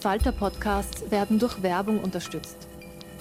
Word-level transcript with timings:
Falter-Podcasts 0.00 1.10
werden 1.10 1.38
durch 1.38 1.62
Werbung 1.62 2.00
unterstützt. 2.00 2.56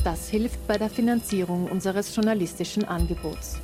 Das 0.04 0.30
hilft 0.30 0.66
bei 0.68 0.78
der 0.78 0.90
Finanzierung 0.90 1.70
unseres 1.70 2.16
journalistischen 2.16 2.86
Angebots. 2.86 3.58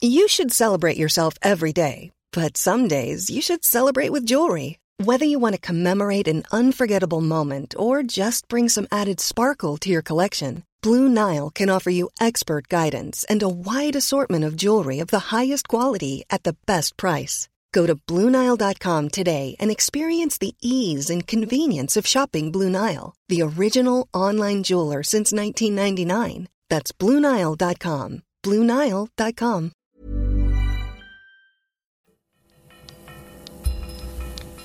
You 0.00 0.28
should 0.28 0.50
celebrate 0.50 0.96
yourself 0.96 1.34
every 1.42 1.74
day, 1.74 2.10
but 2.32 2.56
some 2.56 2.88
days 2.88 3.28
you 3.28 3.42
should 3.42 3.64
celebrate 3.64 4.10
with 4.10 4.24
jewelry. 4.24 4.78
Whether 4.98 5.26
you 5.26 5.38
want 5.38 5.54
to 5.54 5.60
commemorate 5.60 6.26
an 6.26 6.44
unforgettable 6.52 7.20
moment 7.20 7.74
or 7.76 8.02
just 8.02 8.48
bring 8.48 8.70
some 8.70 8.86
added 8.90 9.20
sparkle 9.20 9.76
to 9.78 9.90
your 9.90 10.02
collection, 10.02 10.62
Blue 10.82 11.06
Nile 11.06 11.50
can 11.50 11.68
offer 11.68 11.90
you 11.90 12.08
expert 12.18 12.68
guidance 12.68 13.24
and 13.28 13.42
a 13.42 13.48
wide 13.48 13.94
assortment 13.94 14.44
of 14.44 14.56
jewelry 14.56 15.00
of 15.00 15.08
the 15.08 15.34
highest 15.36 15.68
quality 15.68 16.24
at 16.30 16.44
the 16.44 16.56
best 16.64 16.96
price. 16.96 17.49
Go 17.72 17.86
to 17.86 17.96
Bluenile.com 17.96 19.08
today 19.10 19.56
and 19.58 19.70
experience 19.70 20.38
the 20.38 20.54
ease 20.62 21.10
and 21.10 21.26
convenience 21.26 21.96
of 21.96 22.06
shopping 22.06 22.52
Blue 22.52 22.70
Nile, 22.70 23.14
the 23.28 23.42
original 23.42 24.08
online 24.14 24.62
jeweler 24.62 25.02
since 25.02 25.32
1999. 25.32 26.48
That's 26.68 26.92
Bluenile.com. 26.92 28.22
Bluenile.com. 28.42 29.72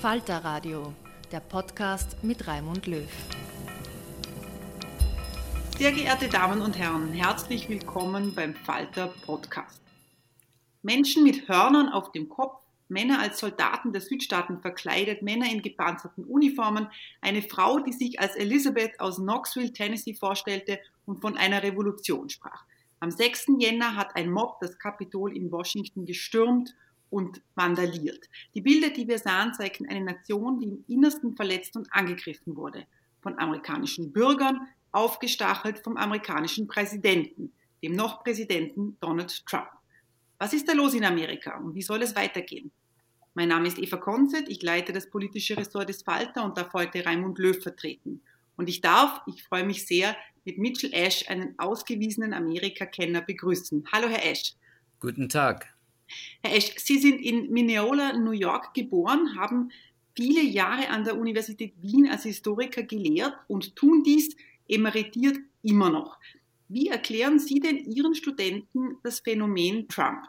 Falter 0.01 0.37
Radio, 0.43 0.93
der 1.31 1.39
Podcast 1.39 2.15
mit 2.23 2.47
Raimund 2.47 2.85
Löw. 2.85 3.09
Sehr 5.77 5.91
geehrte 5.91 6.29
Damen 6.29 6.61
und 6.61 6.77
Herren, 6.77 7.11
herzlich 7.11 7.67
willkommen 7.67 8.33
beim 8.35 8.53
Falter 8.53 9.07
Podcast. 9.25 9.81
Menschen 10.83 11.23
mit 11.23 11.49
Hörnern 11.49 11.89
auf 11.89 12.11
dem 12.11 12.29
Kopf 12.29 12.64
Männer 12.87 13.19
als 13.19 13.39
Soldaten 13.39 13.91
der 13.91 14.01
Südstaaten 14.01 14.59
verkleidet, 14.59 15.21
Männer 15.21 15.51
in 15.51 15.61
gepanzerten 15.61 16.23
Uniformen, 16.23 16.87
eine 17.21 17.41
Frau, 17.41 17.79
die 17.79 17.93
sich 17.93 18.19
als 18.19 18.35
Elizabeth 18.35 18.99
aus 18.99 19.17
Knoxville, 19.17 19.73
Tennessee 19.73 20.13
vorstellte 20.13 20.79
und 21.05 21.21
von 21.21 21.37
einer 21.37 21.63
Revolution 21.63 22.29
sprach. 22.29 22.65
Am 22.99 23.11
6. 23.11 23.47
Jänner 23.59 23.95
hat 23.95 24.15
ein 24.15 24.31
Mob 24.31 24.59
das 24.61 24.77
Kapitol 24.77 25.35
in 25.35 25.51
Washington 25.51 26.05
gestürmt 26.05 26.75
und 27.09 27.41
vandaliert. 27.55 28.29
Die 28.53 28.61
Bilder, 28.61 28.89
die 28.89 29.07
wir 29.07 29.19
sahen, 29.19 29.53
zeigten 29.53 29.87
eine 29.87 30.03
Nation, 30.03 30.59
die 30.59 30.67
im 30.67 30.85
Innersten 30.87 31.35
verletzt 31.35 31.75
und 31.75 31.91
angegriffen 31.91 32.55
wurde. 32.55 32.85
Von 33.21 33.37
amerikanischen 33.39 34.11
Bürgern, 34.11 34.67
aufgestachelt 34.91 35.79
vom 35.79 35.97
amerikanischen 35.97 36.67
Präsidenten, 36.67 37.51
dem 37.83 37.93
noch 37.93 38.23
Präsidenten 38.23 38.97
Donald 39.01 39.45
Trump. 39.45 39.74
Was 40.45 40.53
ist 40.53 40.67
da 40.67 40.73
los 40.73 40.93
in 40.93 41.03
Amerika 41.03 41.57
und 41.57 41.73
wie 41.73 41.81
soll 41.81 42.03
es 42.03 42.15
weitergehen? 42.15 42.71
Mein 43.33 43.49
Name 43.49 43.67
ist 43.67 43.79
Eva 43.79 43.97
Konzett, 43.97 44.47
ich 44.47 44.61
leite 44.61 44.93
das 44.93 45.09
politische 45.09 45.57
Ressort 45.57 45.89
des 45.89 46.03
Falter 46.03 46.45
und 46.45 46.55
darf 46.55 46.71
heute 46.73 47.03
Raimund 47.03 47.39
Löw 47.39 47.59
vertreten. 47.59 48.21
Und 48.55 48.69
ich 48.69 48.79
darf, 48.79 49.21
ich 49.25 49.41
freue 49.41 49.65
mich 49.65 49.87
sehr, 49.87 50.15
mit 50.43 50.59
Mitchell 50.59 50.93
Ash 50.93 51.27
einen 51.29 51.57
ausgewiesenen 51.57 52.31
Amerika-Kenner 52.31 53.21
begrüßen. 53.21 53.85
Hallo, 53.91 54.07
Herr 54.07 54.23
Ash. 54.23 54.53
Guten 54.99 55.29
Tag. 55.29 55.73
Herr 56.43 56.55
Ash, 56.55 56.75
Sie 56.77 56.99
sind 56.99 57.21
in 57.21 57.51
Mineola, 57.51 58.13
New 58.13 58.29
York 58.29 58.75
geboren, 58.75 59.35
haben 59.35 59.71
viele 60.15 60.43
Jahre 60.43 60.89
an 60.89 61.05
der 61.05 61.17
Universität 61.17 61.73
Wien 61.81 62.07
als 62.07 62.21
Historiker 62.21 62.83
gelehrt 62.83 63.33
und 63.47 63.75
tun 63.75 64.03
dies 64.03 64.35
emeritiert 64.67 65.39
immer 65.63 65.89
noch. 65.89 66.19
Wie 66.67 66.89
erklären 66.89 67.39
Sie 67.39 67.59
denn 67.59 67.77
Ihren 67.77 68.13
Studenten 68.13 68.97
das 69.01 69.21
Phänomen 69.21 69.87
Trump? 69.87 70.27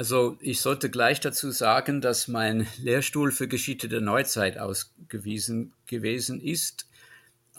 Also 0.00 0.38
ich 0.40 0.62
sollte 0.62 0.88
gleich 0.88 1.20
dazu 1.20 1.50
sagen, 1.50 2.00
dass 2.00 2.26
mein 2.26 2.66
Lehrstuhl 2.78 3.32
für 3.32 3.48
Geschichte 3.48 3.86
der 3.86 4.00
Neuzeit 4.00 4.56
ausgewiesen 4.56 5.74
gewesen 5.84 6.40
ist. 6.40 6.88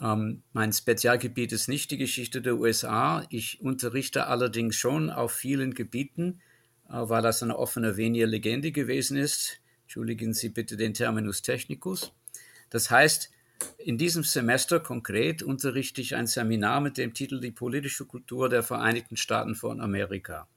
Ähm, 0.00 0.42
mein 0.52 0.72
Spezialgebiet 0.72 1.52
ist 1.52 1.68
nicht 1.68 1.92
die 1.92 1.98
Geschichte 1.98 2.42
der 2.42 2.56
USA. 2.56 3.24
Ich 3.30 3.60
unterrichte 3.60 4.26
allerdings 4.26 4.74
schon 4.74 5.08
auf 5.08 5.30
vielen 5.30 5.72
Gebieten, 5.72 6.40
äh, 6.88 6.94
weil 6.94 7.22
das 7.22 7.44
eine 7.44 7.56
offene 7.56 7.96
Venia 7.96 8.26
Legende 8.26 8.72
gewesen 8.72 9.16
ist. 9.16 9.60
Entschuldigen 9.82 10.34
Sie 10.34 10.48
bitte 10.48 10.76
den 10.76 10.94
Terminus 10.94 11.42
technicus. 11.42 12.12
Das 12.70 12.90
heißt, 12.90 13.30
in 13.78 13.98
diesem 13.98 14.24
Semester 14.24 14.80
konkret 14.80 15.44
unterrichte 15.44 16.00
ich 16.00 16.16
ein 16.16 16.26
Seminar 16.26 16.80
mit 16.80 16.98
dem 16.98 17.14
Titel 17.14 17.38
Die 17.38 17.52
politische 17.52 18.04
Kultur 18.04 18.48
der 18.48 18.64
Vereinigten 18.64 19.16
Staaten 19.16 19.54
von 19.54 19.80
Amerika. 19.80 20.48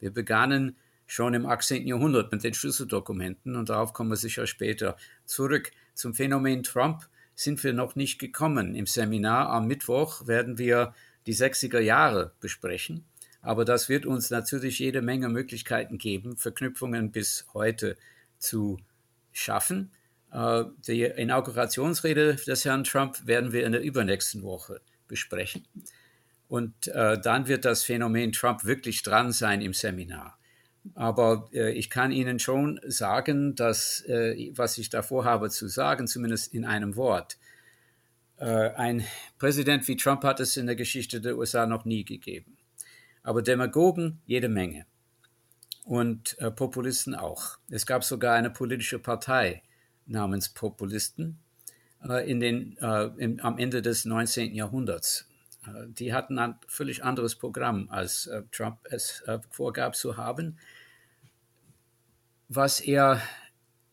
Wir 0.00 0.10
begannen 0.10 0.76
schon 1.06 1.34
im 1.34 1.46
18. 1.46 1.86
Jahrhundert 1.86 2.32
mit 2.32 2.42
den 2.44 2.54
Schlüsseldokumenten 2.54 3.56
und 3.56 3.68
darauf 3.68 3.92
kommen 3.92 4.10
wir 4.10 4.16
sicher 4.16 4.46
später 4.46 4.96
zurück. 5.24 5.70
Zum 5.94 6.14
Phänomen 6.14 6.62
Trump 6.62 7.08
sind 7.34 7.62
wir 7.62 7.72
noch 7.72 7.96
nicht 7.96 8.18
gekommen. 8.18 8.74
Im 8.74 8.86
Seminar 8.86 9.50
am 9.50 9.66
Mittwoch 9.66 10.26
werden 10.26 10.58
wir 10.58 10.94
die 11.26 11.34
60er 11.34 11.80
Jahre 11.80 12.32
besprechen, 12.40 13.04
aber 13.40 13.64
das 13.64 13.88
wird 13.88 14.06
uns 14.06 14.30
natürlich 14.30 14.78
jede 14.78 15.02
Menge 15.02 15.28
Möglichkeiten 15.28 15.98
geben, 15.98 16.36
Verknüpfungen 16.36 17.12
bis 17.12 17.46
heute 17.54 17.96
zu 18.38 18.78
schaffen. 19.32 19.92
Äh, 20.32 20.64
die 20.86 21.02
Inaugurationsrede 21.02 22.34
des 22.34 22.64
Herrn 22.64 22.84
Trump 22.84 23.26
werden 23.26 23.52
wir 23.52 23.64
in 23.64 23.72
der 23.72 23.82
übernächsten 23.82 24.42
Woche 24.42 24.80
besprechen. 25.08 25.66
Und 26.48 26.88
äh, 26.88 27.20
dann 27.20 27.48
wird 27.48 27.64
das 27.64 27.82
Phänomen 27.82 28.32
Trump 28.32 28.64
wirklich 28.64 29.02
dran 29.02 29.32
sein 29.32 29.60
im 29.60 29.72
Seminar. 29.72 30.38
Aber 30.94 31.48
äh, 31.52 31.72
ich 31.72 31.90
kann 31.90 32.12
Ihnen 32.12 32.38
schon 32.38 32.80
sagen, 32.86 33.54
dass, 33.54 34.02
äh, 34.06 34.52
was 34.54 34.78
ich 34.78 34.90
davor 34.90 35.24
habe 35.24 35.50
zu 35.50 35.68
sagen, 35.68 36.06
zumindest 36.06 36.52
in 36.52 36.64
einem 36.64 36.96
Wort, 36.96 37.38
äh, 38.38 38.70
ein 38.74 39.04
Präsident 39.38 39.86
wie 39.88 39.96
Trump 39.96 40.22
hat 40.22 40.40
es 40.40 40.56
in 40.56 40.66
der 40.66 40.76
Geschichte 40.76 41.20
der 41.20 41.36
USA 41.36 41.66
noch 41.66 41.84
nie 41.84 42.04
gegeben. 42.04 42.56
Aber 43.22 43.42
Demagogen 43.42 44.20
jede 44.26 44.48
Menge. 44.48 44.86
Und 45.84 46.38
äh, 46.40 46.50
Populisten 46.50 47.14
auch. 47.14 47.58
Es 47.70 47.86
gab 47.86 48.04
sogar 48.04 48.34
eine 48.34 48.50
politische 48.50 48.98
Partei, 48.98 49.62
namens 50.06 50.48
Populisten 50.48 51.38
äh, 52.08 52.28
in 52.30 52.40
den, 52.40 52.76
äh, 52.78 53.06
im, 53.16 53.40
am 53.40 53.58
Ende 53.58 53.82
des 53.82 54.04
19. 54.04 54.54
Jahrhunderts. 54.54 55.25
Die 55.88 56.12
hatten 56.12 56.38
ein 56.38 56.58
völlig 56.68 57.04
anderes 57.04 57.34
Programm, 57.34 57.88
als 57.90 58.26
äh, 58.26 58.42
Trump 58.52 58.78
es 58.90 59.22
äh, 59.26 59.38
vorgab 59.50 59.96
zu 59.96 60.16
haben. 60.16 60.58
Was 62.48 62.80
er 62.80 63.20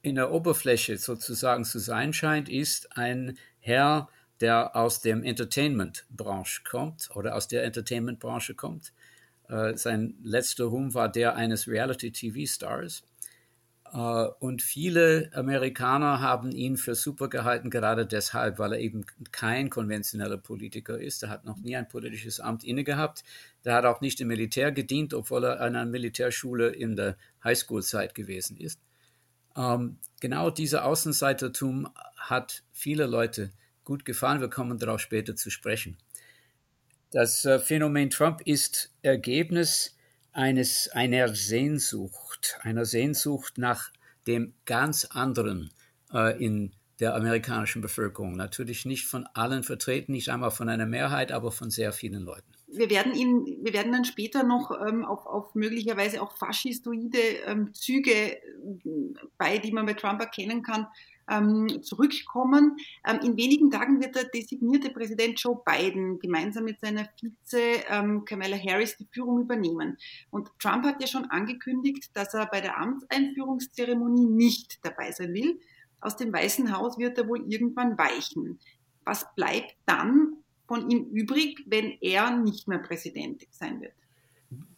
in 0.01 0.15
der 0.15 0.31
Oberfläche 0.31 0.97
sozusagen 0.97 1.63
zu 1.63 1.79
sein 1.79 2.13
scheint, 2.13 2.49
ist 2.49 2.97
ein 2.97 3.37
Herr, 3.59 4.09
der 4.41 4.75
aus 4.75 5.01
dem 5.01 5.23
Entertainment-Branche 5.23 6.63
kommt 6.63 7.09
oder 7.15 7.35
aus 7.35 7.47
der 7.47 7.63
Entertainment-Branche 7.63 8.55
kommt. 8.55 8.93
Äh, 9.47 9.75
sein 9.77 10.15
letzter 10.23 10.65
Ruhm 10.65 10.93
war 10.93 11.09
der 11.09 11.35
eines 11.35 11.67
Reality-TV-Stars 11.67 13.03
und 13.95 14.63
viele 14.63 15.29
Amerikaner 15.35 16.19
haben 16.19 16.51
ihn 16.51 16.77
für 16.77 16.95
super 16.95 17.27
gehalten, 17.27 17.69
gerade 17.69 18.07
deshalb, 18.07 18.57
weil 18.57 18.73
er 18.73 18.79
eben 18.79 19.05
kein 19.31 19.69
konventioneller 19.69 20.37
Politiker 20.37 20.99
ist. 20.99 21.21
Er 21.21 21.29
hat 21.29 21.45
noch 21.45 21.57
nie 21.57 21.75
ein 21.75 21.87
politisches 21.87 22.39
Amt 22.39 22.63
inne 22.63 22.83
gehabt. 22.83 23.23
Der 23.63 23.75
hat 23.75 23.85
auch 23.85 24.01
nicht 24.01 24.19
im 24.19 24.29
Militär 24.29 24.71
gedient, 24.71 25.13
obwohl 25.13 25.43
er 25.43 25.61
an 25.61 25.75
einer 25.75 25.85
Militärschule 25.85 26.69
in 26.69 26.95
der 26.95 27.17
Highschool-Zeit 27.43 28.15
gewesen 28.15 28.57
ist. 28.57 28.79
Ähm, 29.55 29.99
genau 30.19 30.49
dieser 30.49 30.85
Außenseitertum 30.85 31.87
hat 32.17 32.63
viele 32.71 33.05
Leute 33.05 33.51
gut 33.83 34.05
gefallen. 34.05 34.41
Wir 34.41 34.49
kommen 34.49 34.79
darauf 34.79 35.01
später 35.01 35.35
zu 35.35 35.51
sprechen. 35.51 35.97
Das 37.11 37.45
äh, 37.45 37.59
Phänomen 37.59 38.09
Trump 38.09 38.41
ist 38.41 38.91
Ergebnis 39.03 39.95
eines, 40.31 40.89
einer 40.89 41.33
Sehnsucht, 41.35 42.22
einer 42.61 42.85
Sehnsucht 42.85 43.57
nach 43.57 43.91
dem 44.27 44.53
ganz 44.65 45.05
anderen 45.05 45.71
äh, 46.13 46.43
in 46.43 46.73
der 46.99 47.15
amerikanischen 47.15 47.81
Bevölkerung. 47.81 48.35
Natürlich 48.35 48.85
nicht 48.85 49.05
von 49.05 49.27
allen 49.33 49.63
vertreten, 49.63 50.11
nicht 50.11 50.29
einmal 50.29 50.51
von 50.51 50.69
einer 50.69 50.85
Mehrheit, 50.85 51.31
aber 51.31 51.51
von 51.51 51.69
sehr 51.69 51.91
vielen 51.91 52.23
Leuten. 52.23 52.47
Wir 52.67 52.89
werden, 52.89 53.13
ihn, 53.13 53.45
wir 53.61 53.73
werden 53.73 53.91
dann 53.91 54.05
später 54.05 54.43
noch 54.43 54.71
ähm, 54.71 55.05
auf, 55.05 55.25
auf 55.25 55.53
möglicherweise 55.53 56.21
auch 56.21 56.35
faschistoide 56.37 57.19
ähm, 57.45 57.73
Züge 57.73 58.37
bei, 59.37 59.57
die 59.57 59.71
man 59.71 59.85
bei 59.85 59.93
Trump 59.93 60.21
erkennen 60.21 60.63
kann, 60.63 60.81
ähm, 60.81 60.87
zurückkommen. 61.81 62.77
Ähm, 63.07 63.19
in 63.23 63.37
wenigen 63.37 63.71
Tagen 63.71 64.01
wird 64.01 64.15
der 64.15 64.25
designierte 64.25 64.89
Präsident 64.89 65.39
Joe 65.39 65.61
Biden 65.65 66.19
gemeinsam 66.19 66.65
mit 66.65 66.79
seiner 66.79 67.07
Vize 67.19 67.59
ähm, 67.89 68.25
Kamala 68.25 68.57
Harris 68.57 68.97
die 68.97 69.07
Führung 69.11 69.41
übernehmen. 69.41 69.97
Und 70.31 70.49
Trump 70.59 70.85
hat 70.85 71.01
ja 71.01 71.07
schon 71.07 71.25
angekündigt, 71.25 72.09
dass 72.13 72.33
er 72.33 72.45
bei 72.47 72.61
der 72.61 72.77
Amtseinführungszeremonie 72.77 74.25
nicht 74.25 74.79
dabei 74.83 75.11
sein 75.11 75.33
will. 75.33 75.59
Aus 76.01 76.17
dem 76.17 76.33
Weißen 76.33 76.75
Haus 76.75 76.97
wird 76.97 77.17
er 77.17 77.27
wohl 77.27 77.49
irgendwann 77.49 77.97
weichen. 77.97 78.59
Was 79.05 79.33
bleibt 79.35 79.75
dann 79.85 80.37
von 80.67 80.89
ihm 80.89 81.05
übrig, 81.11 81.63
wenn 81.65 81.97
er 82.01 82.37
nicht 82.37 82.67
mehr 82.67 82.79
Präsident 82.79 83.43
sein 83.51 83.79
wird? 83.81 83.93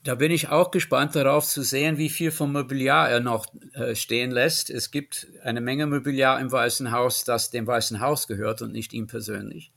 Da 0.04 0.16
bin 0.16 0.32
ich 0.32 0.50
auch 0.50 0.70
gespannt 0.70 1.16
darauf 1.16 1.46
zu 1.46 1.64
sehen, 1.64 1.98
wie 1.98 2.10
viel 2.10 2.30
vom 2.30 2.52
Mobiliar 2.52 3.10
er 3.10 3.22
noch 3.22 3.48
äh, 3.74 3.96
stehen 3.96 4.30
lässt. 4.30 4.70
Es 4.70 4.92
gibt 4.92 5.28
eine 5.44 5.62
Menge 5.62 5.88
Mobiliar 5.88 6.40
im 6.40 6.52
Weißen 6.52 6.92
Haus, 6.92 7.24
das 7.24 7.50
dem 7.50 7.66
Weißen 7.66 8.00
Haus 8.00 8.28
gehört 8.28 8.62
und 8.62 8.72
nicht 8.72 8.94
ihm 8.94 9.08
persönlich. 9.08 9.72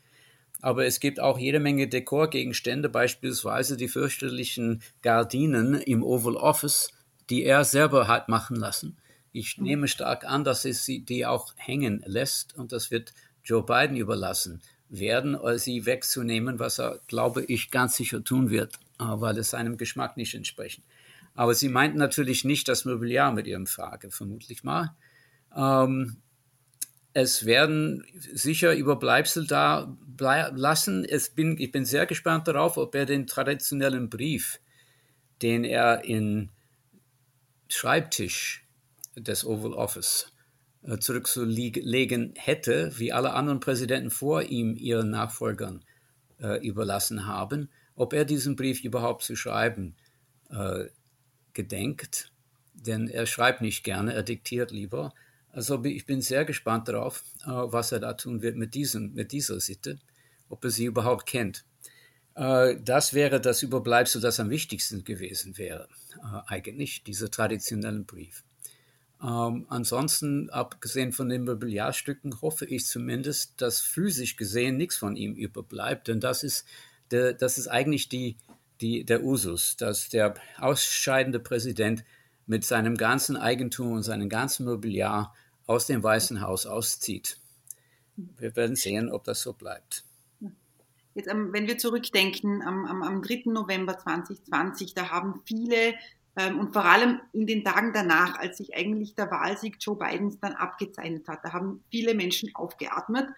Aber 0.61 0.85
es 0.85 1.01
gibt 1.01 1.21
auch 1.21 1.39
jede 1.39 1.61
Menge 1.61 1.89
Dekorgegenstände, 1.89 2.89
beispielsweise 2.89 3.77
die 3.77 3.89
fürchterlichen 3.89 4.83
Gardinen 5.03 5.75
im 5.75 6.03
Oval 6.03 6.37
Office, 6.37 6.91
die 7.31 7.45
er 7.45 7.65
selber 7.65 8.09
hat 8.09 8.29
machen 8.29 8.57
lassen. 8.57 8.99
Ich 9.33 9.57
mhm. 9.57 9.65
nehme 9.65 9.89
stark 9.89 10.25
an, 10.25 10.45
dass 10.45 10.65
es 10.65 10.85
sie 10.85 11.01
die 11.01 11.25
auch 11.25 11.55
hängen 11.57 12.03
lässt 12.07 12.55
und 12.57 12.73
das 12.73 12.91
wird 12.91 13.15
Joe 13.45 13.63
Biden 13.63 13.97
überlassen 13.97 14.61
werden, 14.91 15.39
sie 15.59 15.87
wegzunehmen, 15.87 16.59
was 16.59 16.79
er, 16.79 17.01
glaube 17.09 17.45
ich, 17.45 17.71
ganz 17.71 17.97
sicher 17.97 18.25
tun 18.25 18.51
wird. 18.51 18.79
Ah, 18.99 19.21
weil 19.21 19.39
es 19.39 19.51
seinem 19.51 19.77
Geschmack 19.77 20.17
nicht 20.17 20.35
entsprechen. 20.35 20.83
Aber 21.35 21.55
sie 21.55 21.69
meinten 21.69 21.99
natürlich 21.99 22.45
nicht 22.45 22.67
das 22.67 22.85
Mobiliar 22.85 23.33
mit 23.33 23.47
ihrem 23.47 23.67
Frage, 23.67 24.11
vermutlich 24.11 24.65
mal. 24.65 24.97
Ähm, 25.57 26.17
es 27.13 27.47
werden 27.47 28.05
sicher 28.33 28.75
Überbleibsel 28.75 29.47
da 29.47 29.97
lassen. 30.19 31.07
Bin, 31.37 31.57
ich 31.59 31.71
bin 31.71 31.85
sehr 31.85 32.07
gespannt 32.07 32.49
darauf, 32.49 32.77
ob 32.77 32.95
er 32.97 33.07
den 33.07 33.29
traditionellen 33.29 34.11
Brief, 34.11 34.61
den 35.43 35.63
er 35.63 36.05
in 36.05 36.51
Schreibtisch 37.69 38.67
des 39.17 39.45
Oval 39.45 39.75
Office 39.75 40.33
äh, 40.83 40.99
zurückzulegen 40.99 42.35
hätte, 42.37 42.99
wie 42.99 43.13
alle 43.13 43.33
anderen 43.35 43.61
Präsidenten 43.61 44.11
vor 44.11 44.43
ihm 44.43 44.75
ihren 44.77 45.11
Nachfolgern 45.11 45.85
äh, 46.41 46.67
überlassen 46.67 47.27
haben, 47.27 47.69
ob 47.99 48.13
er 48.13 48.25
diesen 48.25 48.57
Brief 48.57 48.85
überhaupt 48.85 49.25
zu 49.25 49.35
schreiben 49.35 49.97
äh, 50.51 50.85
gedenkt, 51.53 52.33
denn 52.75 53.09
er 53.09 53.27
schreibt 53.27 53.61
nicht 53.61 53.83
gerne, 53.83 54.15
er 54.15 54.23
diktiert 54.23 54.71
lieber. 54.71 55.13
Also 55.51 55.83
ich 55.85 56.07
bin 56.07 56.21
sehr 56.21 56.45
gespannt 56.45 56.89
darauf, 56.89 57.25
äh, 57.43 57.49
was 57.49 57.91
er 57.91 57.99
da 57.99 58.15
tun 58.15 58.41
wird 58.41 58.57
mit, 58.57 58.75
diesem, 58.75 59.15
mit 59.15 59.33
dieser 59.33 59.59
Sitte, 59.59 59.99
ob 60.49 60.65
er 60.65 60.71
sie 60.71 60.85
überhaupt 60.85 61.27
kennt. 61.27 61.65
Äh, 62.37 62.77
das 62.81 63.15
wäre 63.15 63.41
das 63.41 63.63
Überbleibsel, 63.65 64.21
das 64.21 64.39
am 64.39 64.49
wichtigsten 64.51 65.03
gewesen 65.03 65.59
wäre, 65.59 65.89
äh, 66.19 66.41
eigentlich, 66.47 67.03
dieser 67.03 67.33
traditionellen 67.33 68.07
Brief. 68.07 68.45
Ähm, 69.21 69.67
ansonsten, 69.69 70.51
abgesehen 70.51 71.13
von 71.13 71.29
den 71.29 71.45
Mobiliarstücken, 71.45 72.41
hoffe 72.41 72.65
ich 72.65 72.87
zumindest, 72.87 73.61
dass 73.61 73.81
physisch 73.81 74.37
gesehen 74.37 74.77
nichts 74.77 74.97
von 74.97 75.17
ihm 75.17 75.35
überbleibt, 75.35 76.07
denn 76.07 76.21
das 76.21 76.45
ist 76.45 76.65
der, 77.11 77.33
das 77.33 77.59
ist 77.59 77.69
eigentlich 77.69 78.09
die, 78.09 78.37
die, 78.81 79.05
der 79.05 79.25
Usus, 79.25 79.77
dass 79.77 80.09
der 80.09 80.35
ausscheidende 80.59 81.41
Präsident 81.41 82.05
mit 82.47 82.65
seinem 82.65 82.97
ganzen 82.97 83.37
Eigentum 83.37 83.93
und 83.93 84.03
seinem 84.03 84.29
ganzen 84.29 84.65
Mobiliar 84.65 85.35
aus 85.67 85.87
dem 85.87 86.03
Weißen 86.03 86.41
Haus 86.41 86.67
auszieht. 86.67 87.39
Wir 88.17 88.57
werden 88.57 88.75
sehen, 88.75 89.11
ob 89.11 89.25
das 89.25 89.43
so 89.43 89.53
bleibt. 89.53 90.05
Jetzt, 91.15 91.29
wenn 91.29 91.67
wir 91.67 91.79
zurückdenken, 91.79 92.63
am, 92.63 92.85
am, 92.87 93.03
am 93.03 93.23
3. 93.23 93.43
November 93.47 93.99
2020, 93.99 94.95
da 94.95 95.11
haben 95.11 95.43
viele 95.45 95.95
ähm, 96.37 96.61
und 96.61 96.73
vor 96.73 96.85
allem 96.85 97.21
in 97.33 97.47
den 97.47 97.65
Tagen 97.65 97.93
danach, 97.93 98.39
als 98.39 98.59
sich 98.59 98.75
eigentlich 98.75 99.15
der 99.15 99.31
Wahlsieg 99.31 99.77
Joe 99.81 99.97
Bidens 99.97 100.39
dann 100.41 100.55
abgezeichnet 100.55 101.27
hat, 101.29 101.41
da 101.43 101.53
haben 101.53 101.83
viele 101.91 102.15
Menschen 102.15 102.55
aufgeatmet 102.55 103.29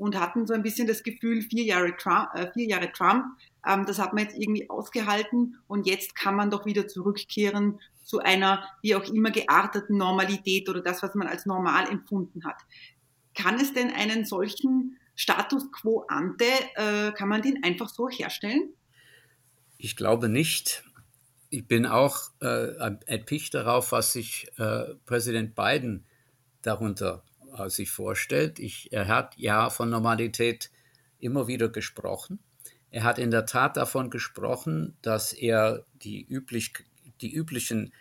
und 0.00 0.18
hatten 0.18 0.46
so 0.46 0.54
ein 0.54 0.62
bisschen 0.62 0.86
das 0.86 1.02
Gefühl, 1.02 1.42
vier 1.42 1.64
Jahre 1.64 1.96
Trump, 1.96 2.28
äh, 2.34 2.50
vier 2.52 2.66
Jahre 2.66 2.90
Trump 2.92 3.24
ähm, 3.66 3.84
das 3.86 3.98
hat 3.98 4.12
man 4.12 4.24
jetzt 4.24 4.36
irgendwie 4.36 4.68
ausgehalten 4.70 5.58
und 5.66 5.86
jetzt 5.86 6.14
kann 6.14 6.34
man 6.34 6.50
doch 6.50 6.64
wieder 6.66 6.88
zurückkehren 6.88 7.80
zu 8.02 8.20
einer 8.20 8.64
wie 8.82 8.94
auch 8.94 9.04
immer 9.04 9.30
gearteten 9.30 9.96
Normalität 9.96 10.68
oder 10.68 10.80
das, 10.80 11.02
was 11.02 11.14
man 11.14 11.28
als 11.28 11.46
normal 11.46 11.88
empfunden 11.88 12.44
hat. 12.44 12.56
Kann 13.34 13.60
es 13.60 13.72
denn 13.72 13.90
einen 13.90 14.24
solchen 14.24 14.98
Status 15.14 15.70
quo 15.70 16.04
ante, 16.08 16.44
äh, 16.74 17.12
kann 17.12 17.28
man 17.28 17.42
den 17.42 17.62
einfach 17.62 17.88
so 17.88 18.08
herstellen? 18.08 18.72
Ich 19.76 19.96
glaube 19.96 20.28
nicht. 20.28 20.82
Ich 21.50 21.66
bin 21.66 21.84
auch 21.84 22.30
äh, 22.40 22.96
erpicht 23.06 23.54
darauf, 23.54 23.92
was 23.92 24.12
sich 24.12 24.50
äh, 24.56 24.94
Präsident 25.04 25.54
Biden 25.54 26.06
darunter 26.62 27.24
sich 27.68 27.90
vorstellt. 27.90 28.58
Ich, 28.58 28.92
er 28.92 29.08
hat 29.08 29.36
ja 29.36 29.70
von 29.70 29.90
Normalität 29.90 30.70
immer 31.18 31.46
wieder 31.46 31.68
gesprochen. 31.68 32.38
Er 32.90 33.04
hat 33.04 33.18
in 33.18 33.30
der 33.30 33.46
Tat 33.46 33.76
davon 33.76 34.10
gesprochen, 34.10 34.96
dass 35.02 35.32
er 35.32 35.84
die, 35.94 36.26
üblich, 36.26 36.72
die 37.20 37.32
üblichen 37.32 37.92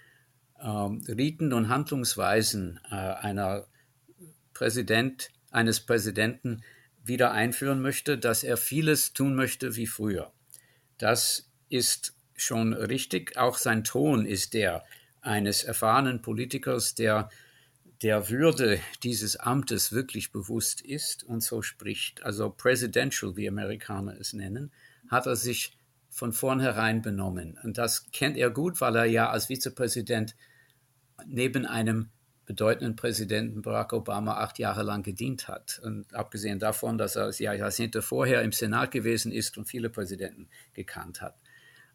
ähm, 0.61 1.01
Riten 1.07 1.53
und 1.53 1.69
Handlungsweisen 1.69 2.79
äh, 2.89 2.95
einer 2.95 3.67
Präsident, 4.53 5.29
eines 5.51 5.79
Präsidenten 5.79 6.63
wieder 7.03 7.31
einführen 7.31 7.81
möchte, 7.81 8.17
dass 8.17 8.43
er 8.43 8.57
vieles 8.57 9.13
tun 9.13 9.35
möchte 9.35 9.75
wie 9.75 9.87
früher. 9.87 10.31
Das 10.97 11.49
ist 11.69 12.15
schon 12.35 12.73
richtig. 12.73 13.37
Auch 13.37 13.57
sein 13.57 13.83
Ton 13.83 14.25
ist 14.25 14.53
der 14.53 14.83
eines 15.21 15.63
erfahrenen 15.63 16.21
Politikers, 16.21 16.95
der 16.95 17.29
der 18.01 18.29
Würde 18.29 18.79
dieses 19.03 19.35
Amtes 19.35 19.91
wirklich 19.91 20.31
bewusst 20.31 20.81
ist 20.81 21.23
und 21.23 21.43
so 21.43 21.61
spricht, 21.61 22.23
also 22.23 22.49
presidential, 22.49 23.35
wie 23.35 23.47
Amerikaner 23.47 24.17
es 24.19 24.33
nennen, 24.33 24.71
hat 25.09 25.25
er 25.25 25.35
sich 25.35 25.77
von 26.09 26.31
vornherein 26.31 27.01
benommen. 27.01 27.57
Und 27.63 27.77
das 27.77 28.11
kennt 28.11 28.37
er 28.37 28.49
gut, 28.49 28.81
weil 28.81 28.95
er 28.95 29.05
ja 29.05 29.29
als 29.29 29.47
Vizepräsident 29.47 30.35
neben 31.25 31.65
einem 31.65 32.09
bedeutenden 32.45 32.95
Präsidenten 32.95 33.61
Barack 33.61 33.93
Obama 33.93 34.37
acht 34.37 34.57
Jahre 34.57 34.81
lang 34.81 35.03
gedient 35.03 35.47
hat. 35.47 35.79
Und 35.83 36.13
abgesehen 36.15 36.57
davon, 36.57 36.97
dass 36.97 37.15
er 37.15 37.31
ja 37.37 37.53
Jahrzehnte 37.53 38.01
vorher 38.01 38.41
im 38.41 38.53
Senat 38.53 38.91
gewesen 38.91 39.31
ist 39.31 39.57
und 39.57 39.65
viele 39.65 39.89
Präsidenten 39.89 40.47
gekannt 40.73 41.21
hat. 41.21 41.35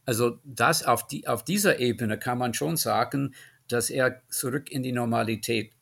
Also 0.07 0.39
das 0.45 0.85
auf, 0.85 1.07
die, 1.07 1.27
auf 1.27 1.45
dieser 1.45 1.81
Ebene 1.81 2.19
kann 2.19 2.39
man 2.39 2.55
schon 2.55 2.77
sagen, 2.77 3.35
dass 3.69 3.91
er 3.91 4.23
zurück 4.29 4.71
in 4.71 4.83
die 4.83 4.93
Normalität 4.93 5.73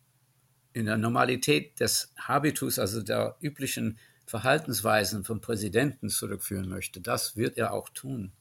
in 0.73 0.87
der 0.87 0.97
Normalität 0.97 1.79
des 1.81 2.12
Habitus, 2.17 2.79
also 2.79 3.02
der 3.02 3.37
üblichen 3.41 3.99
Verhaltensweisen 4.26 5.25
vom 5.25 5.41
Präsidenten 5.41 6.09
zurückführen 6.09 6.69
möchte. 6.69 7.00
Das 7.00 7.37
wird 7.37 7.59
er 7.59 7.73
auch 7.73 7.88
tun. 7.91 8.33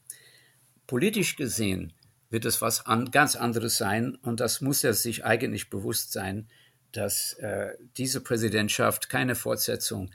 Politisch 0.86 1.36
gesehen 1.36 1.92
wird 2.30 2.44
es 2.44 2.62
was 2.62 2.86
an, 2.86 3.10
ganz 3.10 3.36
anderes 3.36 3.76
sein 3.76 4.14
und 4.16 4.40
das 4.40 4.60
muss 4.60 4.84
er 4.84 4.94
sich 4.94 5.24
eigentlich 5.24 5.68
bewusst 5.68 6.12
sein, 6.12 6.48
dass 6.92 7.34
äh, 7.34 7.74
diese 7.96 8.20
Präsidentschaft 8.20 9.08
keine 9.08 9.34
Fortsetzung 9.34 10.10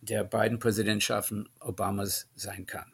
der 0.00 0.24
beiden 0.24 0.58
Präsidentschaften 0.58 1.48
Obamas 1.60 2.30
sein 2.34 2.66
kann. 2.66 2.92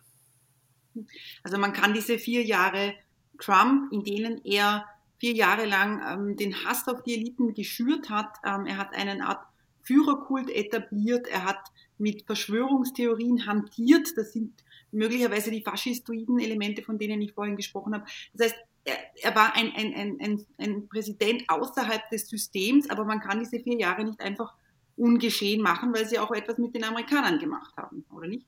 Also 1.43 1.59
man 1.59 1.73
kann 1.73 1.93
diese 1.93 2.19
vier 2.19 2.43
Jahre 2.43 2.95
Trump, 3.39 3.93
in 3.93 4.05
denen 4.05 4.45
er 4.45 4.87
vier 5.25 5.33
Jahre 5.33 5.65
lang 5.65 6.03
ähm, 6.07 6.37
den 6.37 6.55
Hass 6.67 6.87
auf 6.87 7.03
die 7.03 7.15
Eliten 7.15 7.55
geschürt 7.55 8.11
hat. 8.11 8.37
Ähm, 8.45 8.67
er 8.67 8.77
hat 8.77 8.95
einen 8.95 9.23
Art 9.23 9.43
Führerkult 9.81 10.51
etabliert. 10.51 11.27
Er 11.29 11.45
hat 11.45 11.61
mit 11.97 12.27
Verschwörungstheorien 12.27 13.47
hantiert. 13.47 14.07
Das 14.17 14.35
sind 14.35 14.53
möglicherweise 14.93 15.51
die 15.51 15.63
faschistoiden 15.63 16.39
Elemente, 16.39 16.83
von 16.83 16.99
denen 16.99 17.23
ich 17.23 17.33
vorhin 17.33 17.57
gesprochen 17.57 17.95
habe. 17.95 18.05
Das 18.35 18.49
heißt, 18.49 18.57
er, 18.85 18.97
er 19.23 19.35
war 19.35 19.57
ein, 19.57 19.73
ein, 19.75 19.95
ein, 19.95 20.19
ein, 20.21 20.47
ein 20.59 20.89
Präsident 20.89 21.45
außerhalb 21.49 22.03
des 22.11 22.29
Systems, 22.29 22.91
aber 22.91 23.07
man 23.07 23.21
kann 23.21 23.39
diese 23.39 23.61
vier 23.61 23.79
Jahre 23.79 24.05
nicht 24.05 24.21
einfach 24.21 24.53
ungeschehen 24.95 25.63
machen, 25.63 25.95
weil 25.95 26.07
sie 26.07 26.19
auch 26.19 26.33
etwas 26.33 26.59
mit 26.59 26.75
den 26.75 26.85
Amerikanern 26.85 27.39
gemacht 27.39 27.75
haben, 27.79 28.05
oder 28.15 28.29
nicht? 28.29 28.45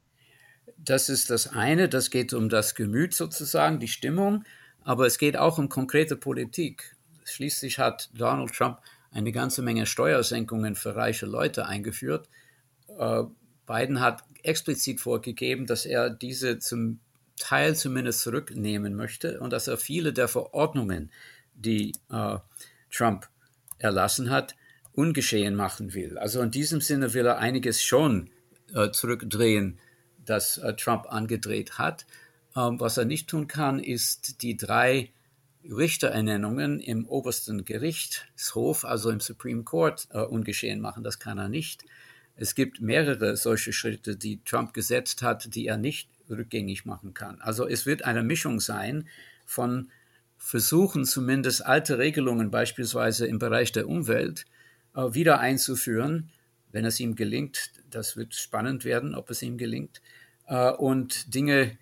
Das 0.77 1.09
ist 1.09 1.31
das 1.31 1.47
eine, 1.55 1.89
das 1.89 2.11
geht 2.11 2.35
um 2.35 2.51
das 2.51 2.75
Gemüt 2.75 3.15
sozusagen, 3.15 3.81
die 3.81 3.89
Stimmung, 3.89 4.45
aber 4.87 5.05
es 5.05 5.19
geht 5.19 5.37
auch 5.37 5.59
um 5.59 5.69
konkrete 5.69 6.17
Politik. 6.17 6.95
Schließlich 7.25 7.81
hat 7.81 8.09
Donald 8.15 8.55
Trump 8.55 8.79
eine 9.11 9.33
ganze 9.33 9.61
Menge 9.61 9.85
Steuersenkungen 9.85 10.77
für 10.77 10.95
reiche 10.95 11.27
Leute 11.27 11.67
eingeführt. 11.67 12.29
Äh, 12.97 13.25
Biden 13.67 14.01
hat 14.01 14.23
explizit 14.45 15.01
vorgegeben, 15.01 15.67
dass 15.67 15.87
er 15.87 16.09
diese 16.09 16.61
zum 16.61 17.01
Teil 17.37 17.75
zumindest 17.75 18.21
zurücknehmen 18.21 18.95
möchte 18.95 19.41
und 19.41 19.53
dass 19.53 19.67
er 19.67 19.77
viele 19.77 20.13
der 20.13 20.29
Verordnungen, 20.29 21.11
die 21.57 21.91
äh, 22.13 22.39
Trump 22.89 23.29
erlassen 23.79 24.31
hat, 24.31 24.55
ungeschehen 24.93 25.57
machen 25.57 25.95
will. 25.95 26.17
Also 26.17 26.41
in 26.41 26.53
diesem 26.53 26.81
Sinne 26.81 27.13
will 27.13 27.27
er 27.27 27.39
einiges 27.39 27.83
schon 27.83 28.31
äh, 28.73 28.93
zurückdrehen, 28.93 29.81
das 30.25 30.61
Trump 30.77 31.07
angedreht 31.13 31.79
hat. 31.79 32.05
Ähm, 32.57 32.81
was 32.81 32.97
er 32.97 33.05
nicht 33.05 33.29
tun 33.29 33.47
kann, 33.47 33.79
ist 33.79 34.43
die 34.43 34.57
drei 34.57 35.11
Richterernennungen 35.65 36.81
im 36.81 37.07
obersten 37.07 37.65
Gerichtshof, 37.65 38.85
also 38.85 39.11
im 39.11 39.21
Supreme 39.21 39.65
Court, 39.65 40.09
äh, 40.13 40.21
ungeschehen 40.21 40.81
machen. 40.81 41.05
Das 41.05 41.19
kann 41.19 41.39
er 41.39 41.49
nicht. 41.49 41.85
Es 42.37 42.55
gibt 42.55 42.81
mehrere 42.81 43.37
solche 43.37 43.73
Schritte, 43.73 44.17
die 44.17 44.41
Trump 44.45 44.75
gesetzt 44.75 45.23
hat, 45.23 45.55
die 45.55 45.67
er 45.67 45.77
nicht 45.77 46.09
rückgängig 46.29 46.85
machen 46.85 47.15
kann. 47.15 47.41
Also 47.41 47.67
es 47.67 47.87
wird 47.87 48.05
eine 48.05 48.23
Mischung 48.23 48.61
sein 48.61 49.09
von 49.45 49.91
Versuchen, 50.39 51.05
zumindest 51.05 51.65
alte 51.65 51.99
Regelungen 51.99 52.51
beispielsweise 52.51 53.27
im 53.27 53.39
Bereich 53.39 53.73
der 53.73 53.89
Umwelt 53.89 54.45
äh, 54.95 55.15
wieder 55.15 55.41
einzuführen, 55.41 56.31
wenn 56.73 56.85
es 56.85 57.01
ihm 57.01 57.17
gelingt. 57.17 57.71
Das 57.91 58.17
wird 58.17 58.35
spannend 58.35 58.85
werden, 58.85 59.15
ob 59.15 59.31
es 59.31 59.43
ihm 59.43 59.57
gelingt. 59.57 60.03
Äh, 60.47 60.71
und 60.73 61.35
Dinge 61.35 61.79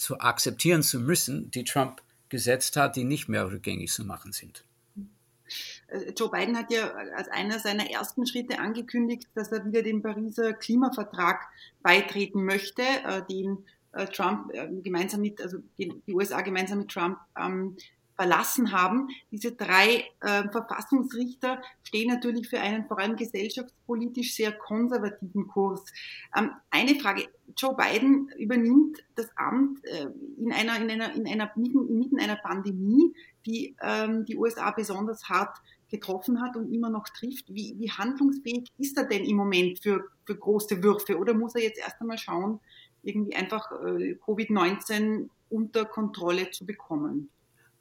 zu 0.00 0.20
akzeptieren 0.20 0.82
zu 0.82 1.00
müssen, 1.00 1.50
die 1.50 1.64
Trump 1.64 2.02
gesetzt 2.28 2.76
hat, 2.76 2.96
die 2.96 3.04
nicht 3.04 3.28
mehr 3.28 3.50
rückgängig 3.50 3.90
zu 3.90 4.04
machen 4.04 4.32
sind. 4.32 4.64
Äh, 5.88 6.12
Joe 6.16 6.30
Biden 6.30 6.56
hat 6.56 6.70
ja 6.72 6.92
als 7.16 7.28
einer 7.28 7.58
seiner 7.58 7.90
ersten 7.90 8.26
Schritte 8.26 8.58
angekündigt, 8.58 9.28
dass 9.34 9.50
er 9.50 9.64
wieder 9.64 9.82
dem 9.82 10.02
Pariser 10.02 10.52
Klimavertrag 10.52 11.48
beitreten 11.82 12.44
möchte, 12.44 12.82
äh, 12.82 13.22
den 13.28 13.64
äh, 13.92 14.06
Trump 14.06 14.52
gemeinsam 14.82 15.22
mit, 15.22 15.40
also 15.40 15.58
die 15.78 15.92
USA 16.08 16.42
gemeinsam 16.42 16.78
mit 16.78 16.90
Trump 16.90 17.18
verlassen 18.18 18.72
haben. 18.72 19.08
Diese 19.30 19.52
drei 19.52 20.04
äh, 20.20 20.48
Verfassungsrichter 20.50 21.62
stehen 21.84 22.08
natürlich 22.08 22.48
für 22.48 22.58
einen 22.58 22.86
vor 22.86 22.98
allem 22.98 23.14
gesellschaftspolitisch 23.14 24.34
sehr 24.34 24.52
konservativen 24.52 25.46
Kurs. 25.46 25.84
Ähm, 26.36 26.50
eine 26.70 26.96
Frage, 26.96 27.28
Joe 27.56 27.76
Biden 27.76 28.28
übernimmt 28.36 28.98
das 29.14 29.28
Amt 29.36 29.84
äh, 29.84 30.08
in 30.36 30.52
einer, 30.52 30.76
in 30.82 30.90
einer, 30.90 31.14
in 31.14 31.28
einer, 31.28 31.52
mitten, 31.54 31.88
inmitten 31.88 32.18
einer 32.18 32.36
Pandemie, 32.36 33.14
die 33.46 33.76
ähm, 33.80 34.24
die 34.24 34.36
USA 34.36 34.72
besonders 34.72 35.28
hart 35.28 35.56
getroffen 35.88 36.42
hat 36.42 36.56
und 36.56 36.72
immer 36.72 36.90
noch 36.90 37.08
trifft. 37.08 37.54
Wie, 37.54 37.76
wie 37.78 37.90
handlungsfähig 37.90 38.68
ist 38.78 38.98
er 38.98 39.04
denn 39.04 39.24
im 39.24 39.36
Moment 39.36 39.78
für, 39.78 40.08
für 40.24 40.36
große 40.36 40.82
Würfe? 40.82 41.16
Oder 41.16 41.34
muss 41.34 41.54
er 41.54 41.62
jetzt 41.62 41.78
erst 41.78 42.00
einmal 42.00 42.18
schauen, 42.18 42.58
irgendwie 43.02 43.36
einfach 43.36 43.70
äh, 43.70 44.16
Covid-19 44.26 45.28
unter 45.50 45.84
Kontrolle 45.84 46.50
zu 46.50 46.66
bekommen? 46.66 47.30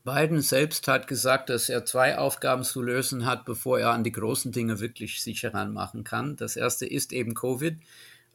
Biden 0.08 0.40
selbst 0.40 0.88
hat 0.88 1.08
gesagt, 1.08 1.50
dass 1.50 1.68
er 1.68 1.84
zwei 1.84 2.18
Aufgaben 2.18 2.64
zu 2.64 2.82
lösen 2.82 3.26
hat, 3.26 3.44
bevor 3.44 3.78
er 3.78 3.92
an 3.92 4.06
die 4.06 4.14
großen 4.14 4.54
Dinge 4.54 4.80
wirklich 4.80 5.22
sich 5.22 5.44
heranmachen 5.44 6.06
kann. 6.06 6.38
Das 6.38 6.56
erste 6.56 6.86
ist 6.86 7.12
eben 7.12 7.34
Covid. 7.36 7.78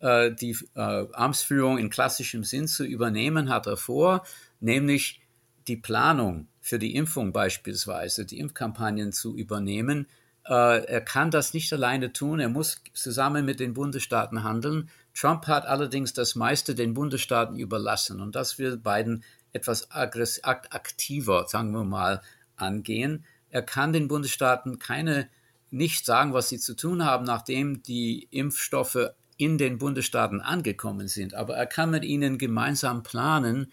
Äh, 0.00 0.32
die 0.34 0.54
äh, 0.74 1.06
Amtsführung 1.14 1.78
in 1.78 1.88
klassischem 1.88 2.44
Sinn 2.44 2.68
zu 2.68 2.84
übernehmen, 2.84 3.48
hat 3.48 3.66
er 3.66 3.78
vor, 3.78 4.22
nämlich 4.60 5.22
die 5.66 5.78
Planung 5.78 6.46
für 6.60 6.78
die 6.78 6.94
Impfung 6.94 7.32
beispielsweise, 7.32 8.26
die 8.26 8.38
Impfkampagnen 8.38 9.12
zu 9.12 9.34
übernehmen. 9.34 10.06
Äh, 10.44 10.84
er 10.84 11.00
kann 11.00 11.30
das 11.30 11.54
nicht 11.54 11.72
alleine 11.72 12.12
tun, 12.12 12.38
er 12.38 12.50
muss 12.50 12.82
zusammen 12.92 13.46
mit 13.46 13.60
den 13.60 13.72
Bundesstaaten 13.72 14.44
handeln. 14.44 14.90
Trump 15.14 15.46
hat 15.46 15.64
allerdings 15.64 16.12
das 16.12 16.34
meiste 16.34 16.74
den 16.74 16.92
Bundesstaaten 16.92 17.56
überlassen 17.56 18.20
und 18.20 18.34
das 18.34 18.58
will 18.58 18.76
Biden 18.76 19.24
etwas 19.52 19.90
aktiver, 19.92 21.46
sagen 21.48 21.72
wir 21.72 21.84
mal, 21.84 22.22
angehen. 22.56 23.24
Er 23.50 23.62
kann 23.62 23.92
den 23.92 24.08
Bundesstaaten 24.08 24.78
keine 24.78 25.28
nicht 25.70 26.04
sagen, 26.04 26.32
was 26.32 26.48
sie 26.48 26.58
zu 26.58 26.74
tun 26.74 27.04
haben, 27.04 27.24
nachdem 27.24 27.82
die 27.82 28.28
Impfstoffe 28.30 29.10
in 29.36 29.58
den 29.58 29.78
Bundesstaaten 29.78 30.40
angekommen 30.40 31.08
sind. 31.08 31.34
Aber 31.34 31.56
er 31.56 31.66
kann 31.66 31.90
mit 31.90 32.04
ihnen 32.04 32.38
gemeinsam 32.38 33.02
planen, 33.02 33.72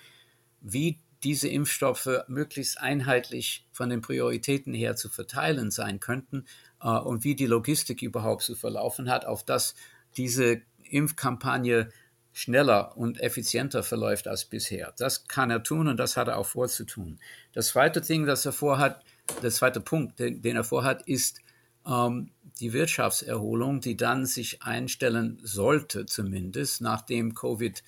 wie 0.62 1.00
diese 1.24 1.50
Impfstoffe 1.50 2.09
möglichst 2.27 2.79
einheitlich 2.79 3.67
von 3.71 3.89
den 3.89 4.01
Prioritäten 4.01 4.74
her 4.74 4.95
zu 4.95 5.09
verteilen 5.09 5.69
sein 5.69 6.00
könnten 6.00 6.45
äh, 6.81 6.89
und 6.89 7.24
wie 7.24 7.36
die 7.36 7.45
Logistik 7.45 8.01
überhaupt 8.01 8.43
zu 8.43 8.55
verlaufen 8.55 9.09
hat, 9.09 9.25
auf 9.25 9.43
dass 9.43 9.75
diese 10.15 10.62
Impfkampagne 10.83 11.89
schneller 12.33 12.95
und 12.98 13.19
effizienter 13.19 13.83
verläuft 13.83 14.27
als 14.27 14.45
bisher. 14.45 14.93
Das 14.98 15.27
kann 15.27 15.51
er 15.51 15.63
tun 15.63 15.88
und 15.88 15.98
das 15.98 16.17
hat 16.17 16.27
er 16.27 16.38
auch 16.38 16.45
vorzutun. 16.45 17.19
Das 17.53 17.69
zweite 17.69 18.01
Ding, 18.01 18.25
das 18.25 18.45
er 18.45 18.53
vorhat, 18.53 19.03
der 19.41 19.51
zweite 19.51 19.81
Punkt, 19.81 20.19
den, 20.19 20.41
den 20.41 20.55
er 20.55 20.63
vorhat, 20.63 21.01
ist 21.03 21.41
ähm, 21.88 22.31
die 22.59 22.74
Wirtschaftserholung, 22.74 23.81
die 23.81 23.98
dann 23.98 24.25
sich 24.25 24.62
einstellen 24.63 25.39
sollte, 25.43 26.05
zumindest, 26.05 26.81
nachdem 26.81 27.33
Covid 27.33 27.83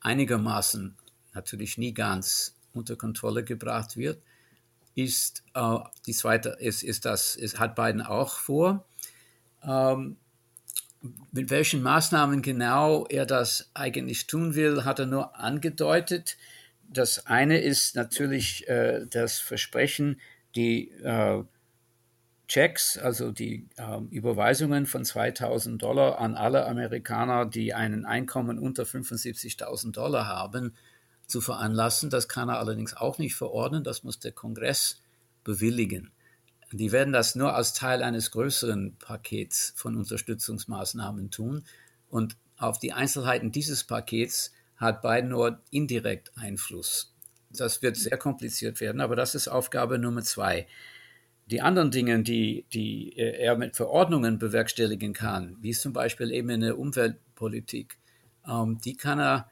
einigermaßen, 0.00 0.96
natürlich 1.32 1.78
nie 1.78 1.92
ganz 1.92 2.54
unter 2.72 2.96
Kontrolle 2.96 3.44
gebracht 3.44 3.96
wird, 3.96 4.22
ist 4.94 5.42
äh, 5.54 5.78
die 6.06 6.12
zweite, 6.12 6.50
ist, 6.60 6.82
ist 6.82 7.04
das, 7.04 7.34
ist, 7.34 7.58
hat 7.58 7.74
Biden 7.74 8.02
auch 8.02 8.38
vor. 8.38 8.84
Ähm, 9.62 10.16
mit 11.32 11.50
welchen 11.50 11.82
Maßnahmen 11.82 12.42
genau 12.42 13.06
er 13.06 13.26
das 13.26 13.70
eigentlich 13.74 14.26
tun 14.26 14.54
will, 14.54 14.84
hat 14.84 14.98
er 14.98 15.06
nur 15.06 15.38
angedeutet. 15.38 16.36
Das 16.88 17.26
eine 17.26 17.60
ist 17.60 17.96
natürlich 17.96 18.68
äh, 18.68 19.06
das 19.08 19.38
Versprechen, 19.38 20.20
die 20.54 20.90
äh, 21.02 21.42
Checks, 22.46 22.98
also 22.98 23.32
die 23.32 23.68
äh, 23.76 24.00
Überweisungen 24.10 24.86
von 24.86 25.04
2000 25.04 25.82
Dollar 25.82 26.18
an 26.18 26.34
alle 26.34 26.66
Amerikaner, 26.66 27.46
die 27.46 27.74
ein 27.74 28.04
Einkommen 28.04 28.58
unter 28.58 28.84
75.000 28.84 29.92
Dollar 29.92 30.26
haben, 30.26 30.74
zu 31.26 31.40
veranlassen. 31.40 32.10
Das 32.10 32.28
kann 32.28 32.48
er 32.48 32.58
allerdings 32.58 32.94
auch 32.94 33.18
nicht 33.18 33.34
verordnen, 33.34 33.82
das 33.82 34.04
muss 34.04 34.18
der 34.18 34.32
Kongress 34.32 35.02
bewilligen. 35.42 36.12
Die 36.76 36.90
werden 36.90 37.12
das 37.12 37.36
nur 37.36 37.54
als 37.54 37.72
Teil 37.72 38.02
eines 38.02 38.32
größeren 38.32 38.96
Pakets 38.98 39.72
von 39.76 39.96
Unterstützungsmaßnahmen 39.96 41.30
tun. 41.30 41.62
Und 42.08 42.36
auf 42.56 42.80
die 42.80 42.92
Einzelheiten 42.92 43.52
dieses 43.52 43.84
Pakets 43.84 44.52
hat 44.76 45.00
Biden 45.00 45.30
nur 45.30 45.60
indirekt 45.70 46.32
Einfluss. 46.36 47.14
Das 47.50 47.80
wird 47.82 47.96
sehr 47.96 48.18
kompliziert 48.18 48.80
werden, 48.80 49.00
aber 49.00 49.14
das 49.14 49.36
ist 49.36 49.46
Aufgabe 49.46 50.00
Nummer 50.00 50.22
zwei. 50.22 50.66
Die 51.46 51.60
anderen 51.60 51.92
Dinge, 51.92 52.24
die, 52.24 52.64
die 52.72 53.14
er 53.16 53.56
mit 53.56 53.76
Verordnungen 53.76 54.40
bewerkstelligen 54.40 55.12
kann, 55.12 55.56
wie 55.60 55.74
zum 55.74 55.92
Beispiel 55.92 56.32
eben 56.32 56.48
in 56.50 56.62
der 56.62 56.76
Umweltpolitik, 56.76 57.98
ähm, 58.48 58.80
die 58.84 58.96
kann 58.96 59.20
er 59.20 59.48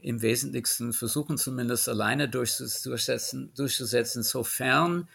im 0.00 0.20
Wesentlichen 0.20 0.92
versuchen, 0.92 1.38
zumindest 1.38 1.88
alleine 1.88 2.28
durchzusetzen, 2.28 3.52
durchzusetzen 3.54 4.24
sofern 4.24 5.06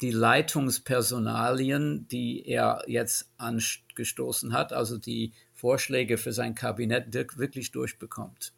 die 0.00 0.10
Leitungspersonalien, 0.10 2.06
die 2.08 2.46
er 2.46 2.84
jetzt 2.86 3.30
angestoßen 3.38 4.52
hat, 4.52 4.72
also 4.72 4.98
die 4.98 5.32
Vorschläge 5.52 6.18
für 6.18 6.32
sein 6.32 6.54
Kabinett 6.54 7.12
wirklich 7.12 7.72
durchbekommt. 7.72 8.52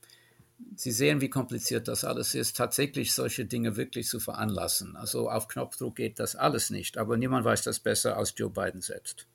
Sie 0.76 0.92
sehen, 0.92 1.22
wie 1.22 1.30
kompliziert 1.30 1.88
das 1.88 2.04
alles 2.04 2.34
ist, 2.34 2.56
tatsächlich 2.56 3.14
solche 3.14 3.46
Dinge 3.46 3.76
wirklich 3.76 4.08
zu 4.08 4.20
veranlassen. 4.20 4.96
Also 4.96 5.30
auf 5.30 5.48
Knopfdruck 5.48 5.96
geht 5.96 6.18
das 6.18 6.36
alles 6.36 6.68
nicht, 6.68 6.98
aber 6.98 7.16
niemand 7.16 7.46
weiß 7.46 7.62
das 7.62 7.80
besser 7.80 8.18
als 8.18 8.34
Joe 8.36 8.50
Biden 8.50 8.82
selbst. 8.82 9.26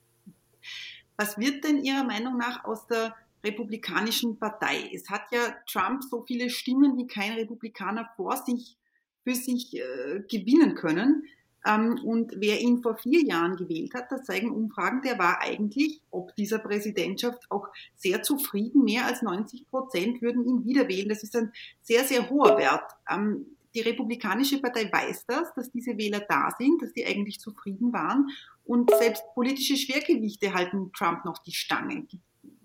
Was 1.18 1.38
wird 1.40 1.64
denn 1.64 1.84
Ihrer 1.84 2.04
Meinung 2.04 2.38
nach 2.38 2.66
aus 2.66 2.86
der 2.88 3.16
Republikanischen 3.44 4.38
Partei? 4.38 4.92
Es 4.94 5.10
hat 5.10 5.24
ja 5.32 5.56
Trump 5.68 6.04
so 6.04 6.24
viele 6.28 6.50
Stimmen 6.50 6.98
wie 6.98 7.08
kein 7.08 7.34
Republikaner 7.34 8.10
vor 8.16 8.38
sich 8.38 8.78
für 9.24 9.36
sich 9.36 9.76
äh, 9.76 10.20
gewinnen 10.30 10.76
können. 10.76 11.24
Ähm, 11.66 12.00
und 12.04 12.34
wer 12.38 12.62
ihn 12.62 12.82
vor 12.82 12.96
vier 12.98 13.24
Jahren 13.24 13.56
gewählt 13.56 13.94
hat, 13.94 14.12
das 14.12 14.26
zeigen 14.26 14.52
Umfragen, 14.52 15.02
der 15.02 15.18
war 15.18 15.42
eigentlich 15.42 16.02
ob 16.12 16.36
dieser 16.36 16.60
Präsidentschaft 16.60 17.50
auch 17.50 17.68
sehr 17.96 18.24
zufrieden. 18.24 18.84
Mehr 18.84 19.06
als 19.06 19.22
90 19.22 19.68
Prozent 19.70 20.22
würden 20.22 20.46
ihn 20.46 20.66
wieder 20.66 20.88
wählen. 20.88 21.10
Das 21.10 21.24
ist 21.24 21.36
ein 21.36 21.52
sehr, 21.82 22.04
sehr 22.04 22.30
hoher 22.30 22.58
Wert. 22.58 22.92
Ähm, 23.10 23.46
die 23.74 23.82
Republikanische 23.82 24.62
Partei 24.62 24.90
weiß 24.92 25.26
das, 25.28 25.54
dass 25.54 25.70
diese 25.72 25.98
Wähler 25.98 26.22
da 26.22 26.56
sind, 26.58 26.82
dass 26.82 26.94
die 26.94 27.06
eigentlich 27.06 27.40
zufrieden 27.42 27.92
waren. 27.92 28.30
Und 28.64 28.90
selbst 28.98 29.24
politische 29.34 29.76
Schwergewichte 29.76 30.54
halten 30.54 30.92
Trump 30.94 31.26
noch 31.26 31.40
die 31.40 31.52
Stange 31.52 32.08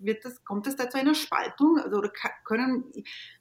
wird 0.03 0.25
das, 0.25 0.43
kommt 0.43 0.67
es 0.67 0.75
da 0.75 0.89
zu 0.89 0.97
einer 0.97 1.15
Spaltung? 1.15 1.77
Also, 1.77 1.97
oder 1.97 2.11
können, 2.45 2.91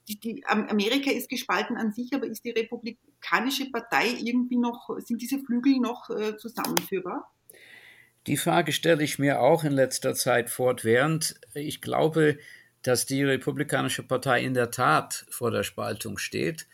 die, 0.08 0.20
die, 0.20 0.44
Amerika 0.46 1.10
ist 1.10 1.28
gespalten 1.28 1.76
an 1.76 1.92
sich, 1.92 2.12
aber 2.14 2.26
ist 2.26 2.44
die 2.44 2.50
Republikanische 2.50 3.70
Partei 3.70 4.08
irgendwie 4.08 4.58
noch, 4.58 4.88
sind 4.98 5.20
diese 5.22 5.38
Flügel 5.38 5.78
noch 5.78 6.10
äh, 6.10 6.36
zusammenführbar? 6.36 7.32
Die 8.26 8.36
Frage 8.36 8.72
stelle 8.72 9.02
ich 9.02 9.18
mir 9.18 9.40
auch 9.40 9.64
in 9.64 9.72
letzter 9.72 10.14
Zeit 10.14 10.50
fortwährend. 10.50 11.40
Ich 11.54 11.80
glaube, 11.80 12.38
dass 12.82 13.06
die 13.06 13.24
Republikanische 13.24 14.02
Partei 14.02 14.42
in 14.42 14.54
der 14.54 14.70
Tat 14.70 15.26
vor 15.30 15.50
der 15.50 15.62
Spaltung 15.62 16.18
steht. 16.18 16.66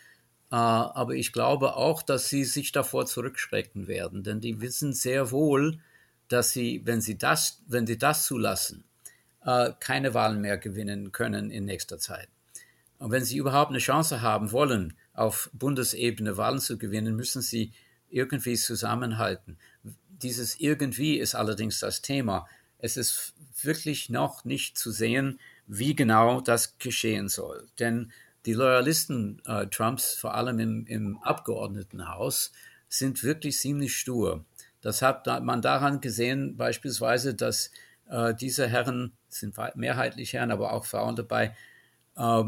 Äh, 0.51 0.57
aber 0.57 1.15
ich 1.15 1.33
glaube 1.33 1.77
auch, 1.77 2.03
dass 2.03 2.29
sie 2.29 2.45
sich 2.45 2.73
davor 2.73 3.07
zurückschrecken 3.07 3.89
werden, 3.89 4.23
denn 4.23 4.41
die 4.41 4.61
wissen 4.61 4.93
sehr 4.93 5.31
wohl, 5.31 5.81
dass 6.29 6.51
sie, 6.51 6.83
wenn 6.85 7.01
sie 7.01 7.19
das, 7.19 7.63
wenn 7.67 7.87
sie 7.87 7.99
das 7.99 8.25
zulassen, 8.25 8.85
äh, 9.47 9.73
keine 9.81 10.13
Wahlen 10.13 10.41
mehr 10.41 10.59
gewinnen 10.59 11.13
können 11.13 11.51
in 11.51 11.65
nächster 11.65 11.99
Zeit. 11.99 12.29
Und 12.99 13.11
wenn 13.11 13.25
sie 13.25 13.39
überhaupt 13.39 13.71
eine 13.71 13.79
Chance 13.79 14.21
haben 14.21 14.53
wollen, 14.53 14.95
auf 15.15 15.51
Bundesebene 15.53 16.37
Wahlen 16.37 16.61
zu 16.61 16.77
gewinnen, 16.77 17.17
müssen 17.17 17.43
sie 17.43 17.73
irgendwie 18.11 18.57
zusammenhalten. 18.57 19.59
Dieses 20.09 20.59
irgendwie 20.61 21.19
ist 21.19 21.35
allerdings 21.35 21.79
das 21.81 22.03
Thema. 22.03 22.47
Es 22.79 22.97
ist 22.97 23.35
wirklich 23.63 24.11
noch 24.11 24.45
nicht 24.45 24.79
zu 24.79 24.91
sehen, 24.91 25.41
wie 25.67 25.95
genau 25.95 26.41
das 26.41 26.79
geschehen 26.79 27.29
soll. 27.29 27.67
Denn 27.79 28.13
die 28.47 28.53
Loyalisten 28.53 29.43
äh, 29.47 29.67
Trumps, 29.67 30.15
vor 30.15 30.35
allem 30.35 30.59
im, 30.59 30.87
im 30.87 31.19
Abgeordnetenhaus, 31.19 32.53
sind 32.89 33.23
wirklich 33.25 33.59
ziemlich 33.59 33.97
stur. 33.97 34.45
Das 34.81 35.03
hat 35.03 35.27
man 35.43 35.63
daran 35.63 36.01
gesehen, 36.01 36.57
beispielsweise, 36.57 37.35
dass 37.35 37.71
äh, 38.09 38.35
diese 38.35 38.69
Herren, 38.69 39.13
sind 39.29 39.57
mehrheitlich 39.75 40.33
Herren, 40.33 40.51
aber 40.51 40.73
auch 40.73 40.85
Frauen 40.85 41.17
dabei, 41.17 41.55
äh, 42.17 42.45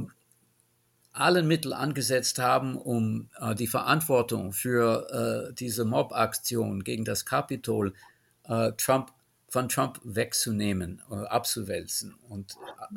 allen 1.13 1.49
Mittel 1.49 1.73
angesetzt 1.73 2.39
haben, 2.39 2.77
um 2.77 3.29
äh, 3.41 3.55
die 3.55 3.67
Verantwortung 3.67 4.53
für 4.53 5.49
äh, 5.51 5.55
diese 5.55 5.85
Mob-Aktion 5.85 6.85
gegen 6.85 7.05
das 7.05 7.27
Kapitol 7.27 7.95
äh, 8.45 8.73
Trump, 8.73 9.13
von 9.51 9.69
Trump 9.69 10.01
wegzunehmen, 10.05 11.03
äh, 11.11 11.15
abzuwälzen 11.15 12.15
und 12.29 12.57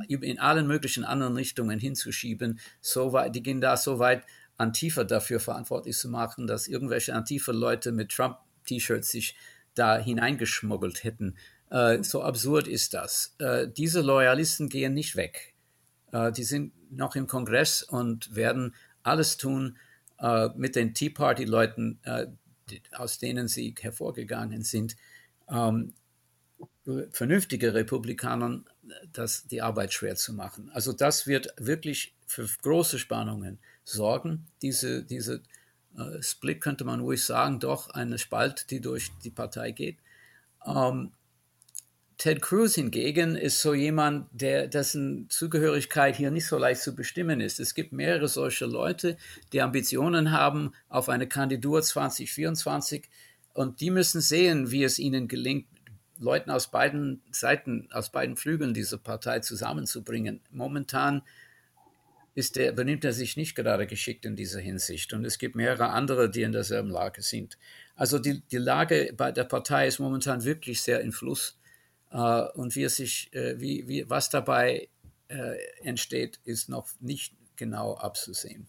in 0.09 0.39
allen 0.39 0.67
möglichen 0.67 1.05
anderen 1.05 1.35
Richtungen 1.35 1.79
hinzuschieben. 1.79 2.59
So 2.81 3.13
weit, 3.13 3.35
die 3.35 3.43
gehen 3.43 3.61
da 3.61 3.77
so 3.77 3.99
weit, 3.99 4.23
Antifa 4.57 5.03
dafür 5.03 5.39
verantwortlich 5.39 5.97
zu 5.97 6.09
machen, 6.09 6.45
dass 6.47 6.67
irgendwelche 6.67 7.15
Antifa-Leute 7.15 7.91
mit 7.91 8.11
Trump-T-Shirts 8.11 9.09
sich 9.09 9.35
da 9.73 9.97
hineingeschmuggelt 9.97 11.03
hätten. 11.03 11.35
Äh, 11.71 12.03
so 12.03 12.21
absurd 12.21 12.67
ist 12.67 12.93
das. 12.93 13.33
Äh, 13.39 13.67
diese 13.69 14.01
Loyalisten 14.01 14.69
gehen 14.69 14.93
nicht 14.93 15.15
weg. 15.15 15.53
Äh, 16.11 16.31
die 16.31 16.43
sind 16.43 16.73
noch 16.91 17.15
im 17.15 17.27
Kongress 17.27 17.81
und 17.81 18.35
werden 18.35 18.75
alles 19.03 19.37
tun 19.37 19.77
äh, 20.19 20.49
mit 20.55 20.75
den 20.75 20.93
Tea 20.93 21.09
Party-Leuten, 21.09 21.99
äh, 22.03 22.27
aus 22.93 23.17
denen 23.17 23.47
sie 23.47 23.73
hervorgegangen 23.79 24.63
sind, 24.63 24.95
ähm, 25.49 25.93
vernünftige 27.11 27.73
Republikanern 27.73 28.65
das, 29.13 29.47
die 29.47 29.61
Arbeit 29.61 29.93
schwer 29.93 30.15
zu 30.15 30.33
machen. 30.33 30.69
Also 30.73 30.93
das 30.93 31.27
wird 31.27 31.53
wirklich 31.57 32.13
für 32.27 32.47
große 32.61 32.99
Spannungen 32.99 33.59
sorgen. 33.83 34.47
Diese, 34.61 35.03
diese 35.03 35.41
äh, 35.97 36.21
Split 36.21 36.61
könnte 36.61 36.83
man 36.83 36.99
ruhig 36.99 37.23
sagen, 37.23 37.59
doch 37.59 37.89
eine 37.91 38.17
Spalt, 38.17 38.71
die 38.71 38.81
durch 38.81 39.11
die 39.23 39.31
Partei 39.31 39.71
geht. 39.71 39.97
Ähm, 40.65 41.11
Ted 42.21 42.39
Cruz 42.39 42.75
hingegen 42.75 43.35
ist 43.35 43.61
so 43.61 43.73
jemand, 43.73 44.27
der, 44.31 44.67
dessen 44.67 45.27
Zugehörigkeit 45.31 46.15
hier 46.15 46.29
nicht 46.29 46.45
so 46.45 46.55
leicht 46.59 46.83
zu 46.83 46.93
bestimmen 46.93 47.41
ist. 47.41 47.59
Es 47.59 47.73
gibt 47.73 47.93
mehrere 47.93 48.27
solche 48.27 48.67
Leute, 48.67 49.17
die 49.53 49.61
Ambitionen 49.63 50.31
haben 50.31 50.71
auf 50.87 51.09
eine 51.09 51.25
Kandidatur 51.25 51.81
2024 51.81 53.09
und 53.55 53.81
die 53.81 53.89
müssen 53.89 54.21
sehen, 54.21 54.69
wie 54.69 54.83
es 54.83 54.99
ihnen 54.99 55.27
gelingt, 55.27 55.65
Leuten 56.19 56.51
aus 56.51 56.69
beiden 56.69 57.23
Seiten, 57.31 57.89
aus 57.91 58.11
beiden 58.11 58.37
Flügeln 58.37 58.75
dieser 58.75 58.99
Partei 58.99 59.39
zusammenzubringen. 59.39 60.41
Momentan 60.51 61.23
ist 62.35 62.55
der, 62.55 62.71
benimmt 62.71 63.03
er 63.03 63.13
sich 63.13 63.35
nicht 63.35 63.55
gerade 63.55 63.87
geschickt 63.87 64.27
in 64.27 64.35
dieser 64.35 64.59
Hinsicht. 64.59 65.13
Und 65.13 65.25
es 65.25 65.39
gibt 65.39 65.55
mehrere 65.55 65.89
andere, 65.89 66.29
die 66.29 66.43
in 66.43 66.51
derselben 66.51 66.91
Lage 66.91 67.23
sind. 67.23 67.57
Also 67.95 68.19
die, 68.19 68.41
die 68.51 68.57
Lage 68.57 69.11
bei 69.17 69.31
der 69.31 69.45
Partei 69.45 69.87
ist 69.87 69.97
momentan 69.97 70.43
wirklich 70.43 70.83
sehr 70.83 71.01
in 71.01 71.13
Fluss. 71.13 71.57
Uh, 72.13 72.47
und 72.55 72.75
wie 72.75 72.89
sich, 72.89 73.31
uh, 73.35 73.59
wie, 73.59 73.87
wie, 73.87 74.09
was 74.09 74.29
dabei 74.29 74.89
uh, 75.31 75.53
entsteht, 75.81 76.39
ist 76.43 76.67
noch 76.67 76.89
nicht 76.99 77.33
genau 77.55 77.95
abzusehen. 77.95 78.67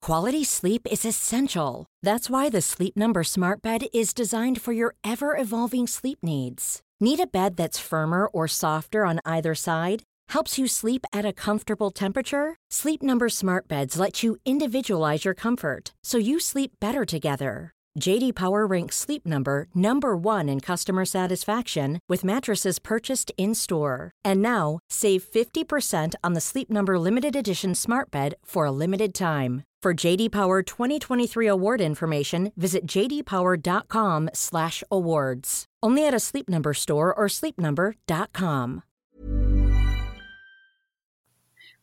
Quality 0.00 0.44
sleep 0.44 0.86
is 0.90 1.04
essential. 1.04 1.86
That's 2.02 2.30
why 2.30 2.48
the 2.48 2.62
Sleep 2.62 2.96
Number 2.96 3.22
Smart 3.22 3.60
Bed 3.60 3.82
is 3.92 4.14
designed 4.14 4.62
for 4.62 4.72
your 4.72 4.94
ever-evolving 5.04 5.86
sleep 5.86 6.18
needs. 6.22 6.80
Need 7.00 7.20
a 7.20 7.26
bed 7.26 7.56
that's 7.56 7.78
firmer 7.78 8.26
or 8.26 8.48
softer 8.48 9.04
on 9.04 9.20
either 9.26 9.54
side? 9.54 10.02
Helps 10.30 10.58
you 10.58 10.66
sleep 10.66 11.04
at 11.12 11.26
a 11.26 11.34
comfortable 11.34 11.90
temperature? 11.90 12.56
Sleep 12.70 13.02
Number 13.02 13.28
Smart 13.28 13.68
Beds 13.68 13.98
let 13.98 14.22
you 14.22 14.38
individualize 14.46 15.26
your 15.26 15.34
comfort 15.34 15.92
so 16.02 16.16
you 16.16 16.40
sleep 16.40 16.72
better 16.80 17.04
together. 17.04 17.74
JD 17.98 18.34
Power 18.34 18.66
ranks 18.66 18.96
Sleep 18.96 19.26
Number 19.26 19.66
number 19.74 20.16
1 20.16 20.48
in 20.48 20.60
customer 20.60 21.04
satisfaction 21.04 21.98
with 22.08 22.24
mattresses 22.24 22.78
purchased 22.78 23.30
in-store. 23.36 24.12
And 24.24 24.40
now, 24.40 24.78
save 24.88 25.24
50% 25.24 26.14
on 26.22 26.32
the 26.34 26.40
Sleep 26.40 26.70
Number 26.70 26.98
limited 26.98 27.36
edition 27.36 27.74
Smart 27.74 28.10
Bed 28.10 28.36
for 28.44 28.64
a 28.64 28.72
limited 28.72 29.12
time. 29.12 29.64
For 29.82 29.92
JD 29.94 30.30
Power 30.30 30.62
2023 30.62 31.46
award 31.46 31.80
information, 31.80 32.52
visit 32.56 32.86
jdpower.com/awards. 32.86 35.64
Only 35.82 36.06
at 36.06 36.12
a 36.12 36.20
Sleep 36.20 36.50
Number 36.50 36.74
store 36.74 37.14
or 37.14 37.28
sleepnumber.com. 37.28 38.82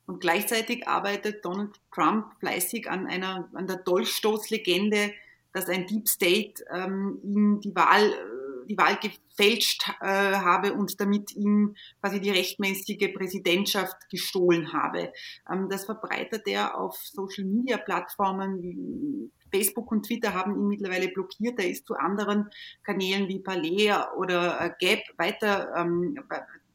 Und 0.05 0.21
gleichzeitig 0.21 0.87
arbeitet 0.87 1.43
Donald 1.43 1.79
Trump 1.91 2.27
fleißig 2.39 2.87
an 2.89 3.07
einer 3.07 3.49
an 3.53 3.65
der 3.67 3.77
Dolchstoßlegende 3.77 5.11
dass 5.53 5.69
ein 5.69 5.88
Deep 5.88 6.07
State 6.07 6.63
ähm, 6.71 7.19
ihm 7.23 7.60
die 7.62 7.75
Wahl, 7.75 8.03
äh, 8.03 8.67
die 8.67 8.77
Wahl 8.77 8.97
gefälscht 8.97 9.89
äh, 10.01 10.05
habe 10.05 10.73
und 10.73 10.99
damit 10.99 11.36
ihm 11.36 11.75
quasi 12.01 12.19
die 12.19 12.31
rechtmäßige 12.31 13.13
Präsidentschaft 13.13 14.10
gestohlen 14.10 14.73
habe. 14.73 15.12
Ähm, 15.51 15.69
das 15.69 15.86
verbreitet 15.86 16.47
er 16.47 16.77
auf 16.77 16.97
Social 16.97 17.45
Media 17.45 17.77
Plattformen 17.77 18.62
wie 18.62 19.31
Facebook 19.51 19.91
und 19.91 20.05
Twitter 20.05 20.33
haben 20.33 20.55
ihn 20.55 20.67
mittlerweile 20.67 21.07
blockiert. 21.10 21.60
Er 21.60 21.69
ist 21.69 21.86
zu 21.86 21.95
anderen 21.95 22.49
Kanälen 22.83 23.27
wie 23.27 23.39
Palais 23.39 23.93
oder 24.17 24.60
äh, 24.62 24.71
Gap 24.79 25.01
weiter, 25.17 25.73
ähm, 25.75 26.19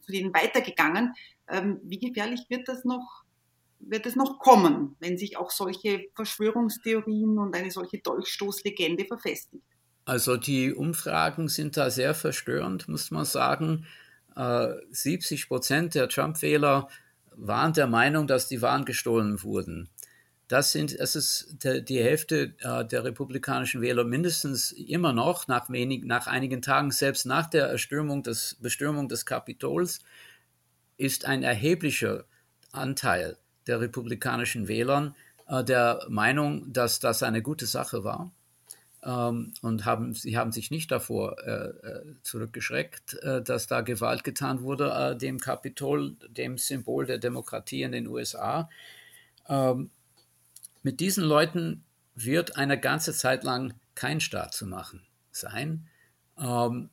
zu 0.01 0.13
denen 0.13 0.35
weitergegangen. 0.35 1.15
Ähm, 1.49 1.81
wie 1.85 1.99
gefährlich 1.99 2.47
wird 2.49 2.69
das 2.69 2.85
noch 2.85 3.22
wird 3.87 4.07
es 4.07 4.17
noch 4.17 4.39
kommen, 4.39 4.97
wenn 5.01 5.19
sich 5.19 5.37
auch 5.37 5.51
solche 5.51 6.07
Verschwörungstheorien 6.15 7.39
und 7.39 7.55
eine 7.55 7.71
solche 7.71 7.99
Dolchstoßlegende 7.99 9.05
verfestigt. 9.05 9.65
Also 10.05 10.37
die 10.37 10.73
Umfragen 10.73 11.49
sind 11.49 11.77
da 11.77 11.91
sehr 11.91 12.15
verstörend, 12.15 12.89
muss 12.89 13.11
man 13.11 13.25
sagen. 13.25 13.87
70 14.35 15.43
äh, 15.43 15.47
Prozent 15.47 15.95
der 15.95 16.09
Trump-Wähler 16.09 16.89
waren 17.37 17.73
der 17.73 17.87
Meinung, 17.87 18.27
dass 18.27 18.49
die 18.49 18.63
Wahlen 18.63 18.85
gestohlen 18.85 19.43
wurden. 19.43 19.89
Das, 20.49 20.73
sind, 20.73 20.99
das 20.99 21.17
ist 21.17 21.57
die 21.65 22.03
Hälfte 22.03 22.55
äh, 22.61 22.85
der 22.85 23.05
republikanischen 23.05 23.81
Wähler 23.81 24.05
mindestens 24.05 24.73
immer 24.73 25.13
noch, 25.13 25.49
nach, 25.49 25.71
wenig, 25.71 26.05
nach 26.05 26.27
einigen 26.27 26.63
Tagen, 26.63 26.91
selbst 26.91 27.25
nach 27.25 27.49
der 27.49 27.67
Erstürmung 27.67 28.23
des, 28.23 28.57
Bestürmung 28.61 29.09
des 29.09 29.25
Kapitols, 29.25 30.01
ist 30.97 31.25
ein 31.25 31.43
erheblicher 31.43 32.25
Anteil 32.73 33.39
der 33.67 33.81
republikanischen 33.81 34.69
Wählern 34.69 35.15
äh, 35.49 35.65
der 35.65 36.05
Meinung, 36.09 36.73
dass 36.73 37.01
das 37.01 37.23
eine 37.23 37.43
gute 37.43 37.67
Sache 37.67 38.05
war. 38.05 38.33
Ähm, 39.05 39.53
und 39.63 39.85
haben, 39.85 40.15
sie 40.15 40.37
haben 40.37 40.53
sich 40.53 40.71
nicht 40.71 40.91
davor 40.91 41.37
äh, 41.45 41.51
äh 41.51 42.15
zurückgeschreckt, 42.23 43.15
äh, 43.23 43.43
dass 43.43 43.67
da 43.67 43.81
Gewalt 43.81 44.23
getan 44.25 44.63
wurde, 44.63 44.91
äh, 44.91 45.17
dem 45.17 45.41
Kapitol, 45.41 46.17
dem 46.29 46.57
Symbol 46.57 47.07
der 47.07 47.19
Demokratie 47.19 47.83
in 47.83 47.93
den 47.93 48.07
USA. 48.07 48.71
Ähm, 49.49 49.91
mit 50.83 51.01
diesen 51.01 51.25
Leuten 51.25 51.85
wird 52.15 52.57
eine 52.57 52.79
ganze 52.79 53.13
Zeit 53.13 53.45
lang 53.45 53.75
kein 53.95 54.21
Staat 54.21 54.55
zu 54.55 54.67
machen 54.67 55.03
sein. 55.33 55.89
Ähm, 56.39 56.91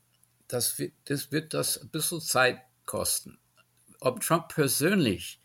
das, 0.47 0.81
das 1.05 1.31
wird 1.31 1.53
das 1.53 1.79
ein 1.79 1.89
bisschen 1.89 2.21
Zeit 2.21 2.59
kosten. 2.85 3.37
Ob 3.99 4.21
Trump 4.21 4.49
persönlich 4.49 5.38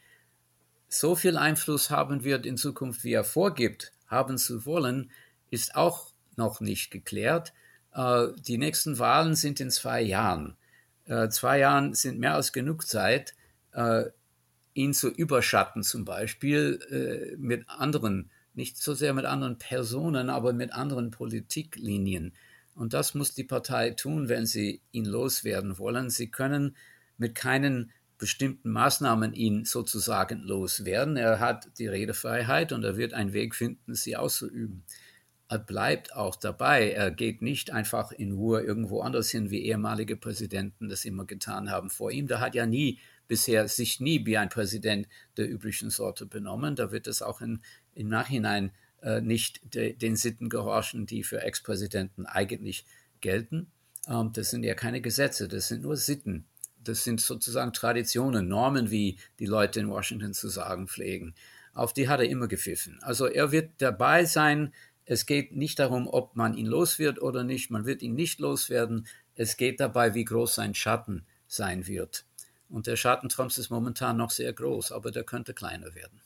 so 0.98 1.16
viel 1.16 1.36
Einfluss 1.36 1.90
haben 1.90 2.24
wird 2.24 2.46
in 2.46 2.56
Zukunft, 2.56 3.04
wie 3.04 3.12
er 3.12 3.24
vorgibt, 3.24 3.92
haben 4.06 4.38
zu 4.38 4.64
wollen, 4.64 5.10
ist 5.50 5.74
auch 5.74 6.12
noch 6.36 6.60
nicht 6.60 6.90
geklärt. 6.90 7.52
Äh, 7.94 8.28
die 8.38 8.58
nächsten 8.58 8.98
Wahlen 8.98 9.34
sind 9.34 9.60
in 9.60 9.70
zwei 9.70 10.00
Jahren. 10.02 10.56
Äh, 11.06 11.28
zwei 11.28 11.58
Jahren 11.58 11.94
sind 11.94 12.18
mehr 12.18 12.34
als 12.34 12.52
genug 12.52 12.86
Zeit, 12.86 13.34
äh, 13.72 14.04
ihn 14.74 14.94
zu 14.94 15.08
überschatten, 15.08 15.84
zum 15.84 16.04
Beispiel 16.04 17.36
mit 17.38 17.68
anderen, 17.68 18.30
nicht 18.54 18.76
so 18.76 18.92
sehr 18.92 19.14
mit 19.14 19.24
anderen 19.24 19.56
Personen, 19.56 20.30
aber 20.30 20.52
mit 20.52 20.72
anderen 20.72 21.12
Politiklinien. 21.12 22.32
Und 22.74 22.92
das 22.92 23.14
muss 23.14 23.34
die 23.34 23.44
Partei 23.44 23.90
tun, 23.90 24.28
wenn 24.28 24.46
sie 24.46 24.80
ihn 24.90 25.04
loswerden 25.04 25.78
wollen. 25.78 26.10
Sie 26.10 26.28
können 26.28 26.76
mit 27.18 27.36
keinen 27.36 27.92
bestimmten 28.24 28.70
Maßnahmen 28.70 29.34
ihn 29.34 29.66
sozusagen 29.66 30.40
loswerden. 30.40 31.18
Er 31.18 31.40
hat 31.40 31.68
die 31.78 31.88
Redefreiheit 31.88 32.72
und 32.72 32.82
er 32.82 32.96
wird 32.96 33.12
einen 33.12 33.34
Weg 33.34 33.54
finden, 33.54 33.94
sie 33.94 34.16
auszuüben 34.16 34.82
er 35.48 35.58
bleibt 35.58 36.16
auch 36.16 36.36
dabei. 36.36 36.90
Er 36.90 37.10
geht 37.10 37.42
nicht 37.42 37.70
einfach 37.70 38.12
in 38.12 38.32
Ruhe 38.32 38.62
irgendwo 38.62 39.02
anders 39.02 39.30
hin, 39.30 39.50
wie 39.50 39.64
ehemalige 39.64 40.16
Präsidenten 40.16 40.88
das 40.88 41.04
immer 41.04 41.26
getan 41.26 41.70
haben 41.70 41.90
vor 41.90 42.10
ihm. 42.10 42.26
Da 42.26 42.40
hat 42.40 42.54
ja 42.54 42.66
nie 42.66 42.98
bisher 43.28 43.68
sich 43.68 44.00
nie 44.00 44.24
wie 44.26 44.38
ein 44.38 44.48
Präsident 44.48 45.06
der 45.36 45.48
üblichen 45.48 45.90
Sorte 45.90 46.26
benommen. 46.26 46.76
Da 46.76 46.92
wird 46.92 47.06
es 47.06 47.22
auch 47.22 47.40
in, 47.40 47.60
im 47.94 48.08
Nachhinein 48.08 48.72
äh, 49.02 49.20
nicht 49.20 49.74
de, 49.74 49.94
den 49.94 50.16
Sitten 50.16 50.48
gehorchen, 50.48 51.06
die 51.06 51.22
für 51.22 51.42
Ex-Präsidenten 51.42 52.26
eigentlich 52.26 52.86
gelten. 53.20 53.70
Ähm, 54.08 54.32
das 54.32 54.50
sind 54.50 54.64
ja 54.64 54.74
keine 54.74 55.00
Gesetze, 55.00 55.46
das 55.46 55.68
sind 55.68 55.82
nur 55.82 55.96
Sitten. 55.96 56.46
Das 56.84 57.04
sind 57.04 57.20
sozusagen 57.20 57.72
Traditionen, 57.72 58.48
Normen, 58.48 58.90
wie 58.90 59.18
die 59.38 59.46
Leute 59.46 59.80
in 59.80 59.88
Washington 59.88 60.34
zu 60.34 60.48
sagen 60.48 60.86
pflegen. 60.86 61.34
Auf 61.72 61.92
die 61.92 62.08
hat 62.08 62.20
er 62.20 62.28
immer 62.28 62.46
gepfiffen. 62.46 62.98
Also 63.02 63.26
er 63.26 63.50
wird 63.50 63.70
dabei 63.78 64.24
sein, 64.24 64.72
es 65.06 65.26
geht 65.26 65.54
nicht 65.54 65.78
darum, 65.78 66.08
ob 66.08 66.34
man 66.34 66.54
ihn 66.54 66.66
los 66.66 66.98
wird 66.98 67.20
oder 67.20 67.44
nicht. 67.44 67.70
Man 67.70 67.84
wird 67.84 68.02
ihn 68.02 68.14
nicht 68.14 68.40
loswerden. 68.40 69.06
Es 69.34 69.56
geht 69.56 69.80
dabei, 69.80 70.14
wie 70.14 70.24
groß 70.24 70.54
sein 70.54 70.74
Schatten 70.74 71.26
sein 71.46 71.86
wird. 71.86 72.24
Und 72.70 72.86
der 72.86 72.96
Schatten 72.96 73.28
Trumps 73.28 73.58
ist 73.58 73.70
momentan 73.70 74.16
noch 74.16 74.30
sehr 74.30 74.52
groß, 74.52 74.92
aber 74.92 75.10
der 75.10 75.24
könnte 75.24 75.52
kleiner 75.52 75.94
werden. 75.94 76.22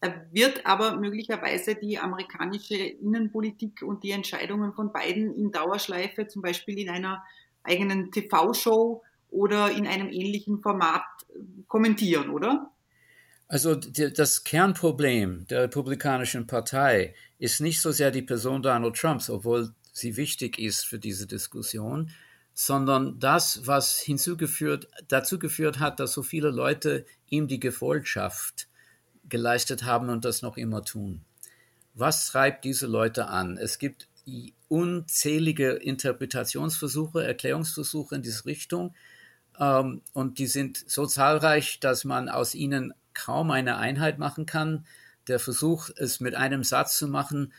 Er 0.00 0.26
wird 0.30 0.64
aber 0.64 0.96
möglicherweise 0.96 1.74
die 1.74 1.98
amerikanische 1.98 2.76
Innenpolitik 2.76 3.82
und 3.82 4.04
die 4.04 4.12
Entscheidungen 4.12 4.72
von 4.72 4.92
beiden 4.92 5.34
in 5.34 5.50
Dauerschleife, 5.50 6.28
zum 6.28 6.40
Beispiel 6.40 6.78
in 6.78 6.88
einer 6.88 7.24
eigenen 7.64 8.12
TV-Show 8.12 9.02
oder 9.30 9.70
in 9.70 9.86
einem 9.86 10.08
ähnlichen 10.08 10.60
Format 10.60 11.02
kommentieren, 11.66 12.30
oder? 12.30 12.70
Also 13.48 13.74
das 13.74 14.44
Kernproblem 14.44 15.46
der 15.46 15.62
Republikanischen 15.62 16.46
Partei 16.46 17.14
ist 17.38 17.60
nicht 17.60 17.80
so 17.80 17.92
sehr 17.92 18.10
die 18.10 18.22
Person 18.22 18.62
Donald 18.62 18.96
Trumps, 18.96 19.30
obwohl 19.30 19.70
sie 19.92 20.16
wichtig 20.16 20.58
ist 20.58 20.86
für 20.86 20.98
diese 20.98 21.26
Diskussion, 21.26 22.10
sondern 22.52 23.18
das, 23.18 23.66
was 23.66 23.98
hinzugeführt, 23.98 24.88
dazu 25.08 25.38
geführt 25.38 25.78
hat, 25.78 26.00
dass 26.00 26.12
so 26.12 26.22
viele 26.22 26.50
Leute 26.50 27.06
ihm 27.28 27.48
die 27.48 27.60
Gefolgschaft 27.60 28.68
geleistet 29.28 29.84
haben 29.84 30.08
und 30.08 30.24
das 30.24 30.42
noch 30.42 30.56
immer 30.56 30.84
tun. 30.84 31.22
Was 31.94 32.26
treibt 32.26 32.64
diese 32.64 32.86
Leute 32.86 33.28
an? 33.28 33.56
Es 33.56 33.78
gibt 33.78 34.08
unzählige 34.68 35.70
Interpretationsversuche, 35.70 37.24
Erklärungsversuche 37.24 38.16
in 38.16 38.22
diese 38.22 38.44
Richtung. 38.44 38.94
Ähm, 39.58 40.02
und 40.12 40.38
die 40.38 40.46
sind 40.46 40.76
so 40.88 41.06
zahlreich, 41.06 41.80
dass 41.80 42.04
man 42.04 42.28
aus 42.28 42.54
ihnen 42.54 42.94
kaum 43.14 43.50
eine 43.50 43.76
Einheit 43.76 44.18
machen 44.18 44.46
kann. 44.46 44.86
Der 45.26 45.38
Versuch, 45.38 45.90
es 45.96 46.20
mit 46.20 46.34
einem 46.34 46.64
Satz 46.64 46.98
zu 46.98 47.08
machen, 47.08 47.52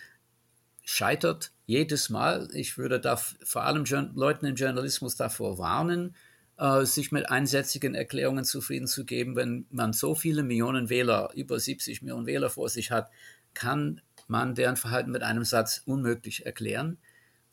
scheitert 0.84 1.52
jedes 1.66 2.10
Mal. 2.10 2.50
Ich 2.54 2.78
würde 2.78 3.00
da 3.00 3.16
vor 3.18 3.64
allem 3.64 3.84
Leuten 4.16 4.46
im 4.46 4.56
Journalismus 4.56 5.16
davor 5.16 5.60
warnen, 5.60 6.16
äh, 6.58 6.86
sich 6.86 7.12
mit 7.12 7.30
einsätzigen 7.30 7.94
Erklärungen 7.94 8.46
zufrieden 8.46 8.88
zu 8.88 9.06
geben. 9.06 9.36
Wenn 9.36 9.68
man 9.70 9.94
so 9.94 10.16
viele 10.16 10.42
Millionen 10.44 10.90
Wähler, 10.90 11.30
über 11.36 11.60
70 11.60 12.02
Millionen 12.02 12.26
Wähler 12.26 12.50
vor 12.50 12.70
sich 12.70 12.92
hat, 12.92 13.10
kann 13.54 14.02
man 14.28 14.56
deren 14.56 14.78
Verhalten 14.78 15.12
mit 15.12 15.24
einem 15.24 15.44
Satz 15.44 15.84
unmöglich 15.86 16.46
erklären. 16.46 16.98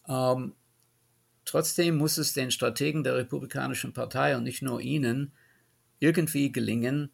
Ähm, 0.08 0.54
trotzdem 1.46 1.96
muss 1.96 2.18
es 2.18 2.34
den 2.34 2.50
Strategen 2.50 3.02
der 3.02 3.16
Republikanischen 3.16 3.94
Partei 3.94 4.36
und 4.36 4.42
nicht 4.42 4.60
nur 4.60 4.82
ihnen 4.82 5.32
irgendwie 5.98 6.52
gelingen, 6.52 7.10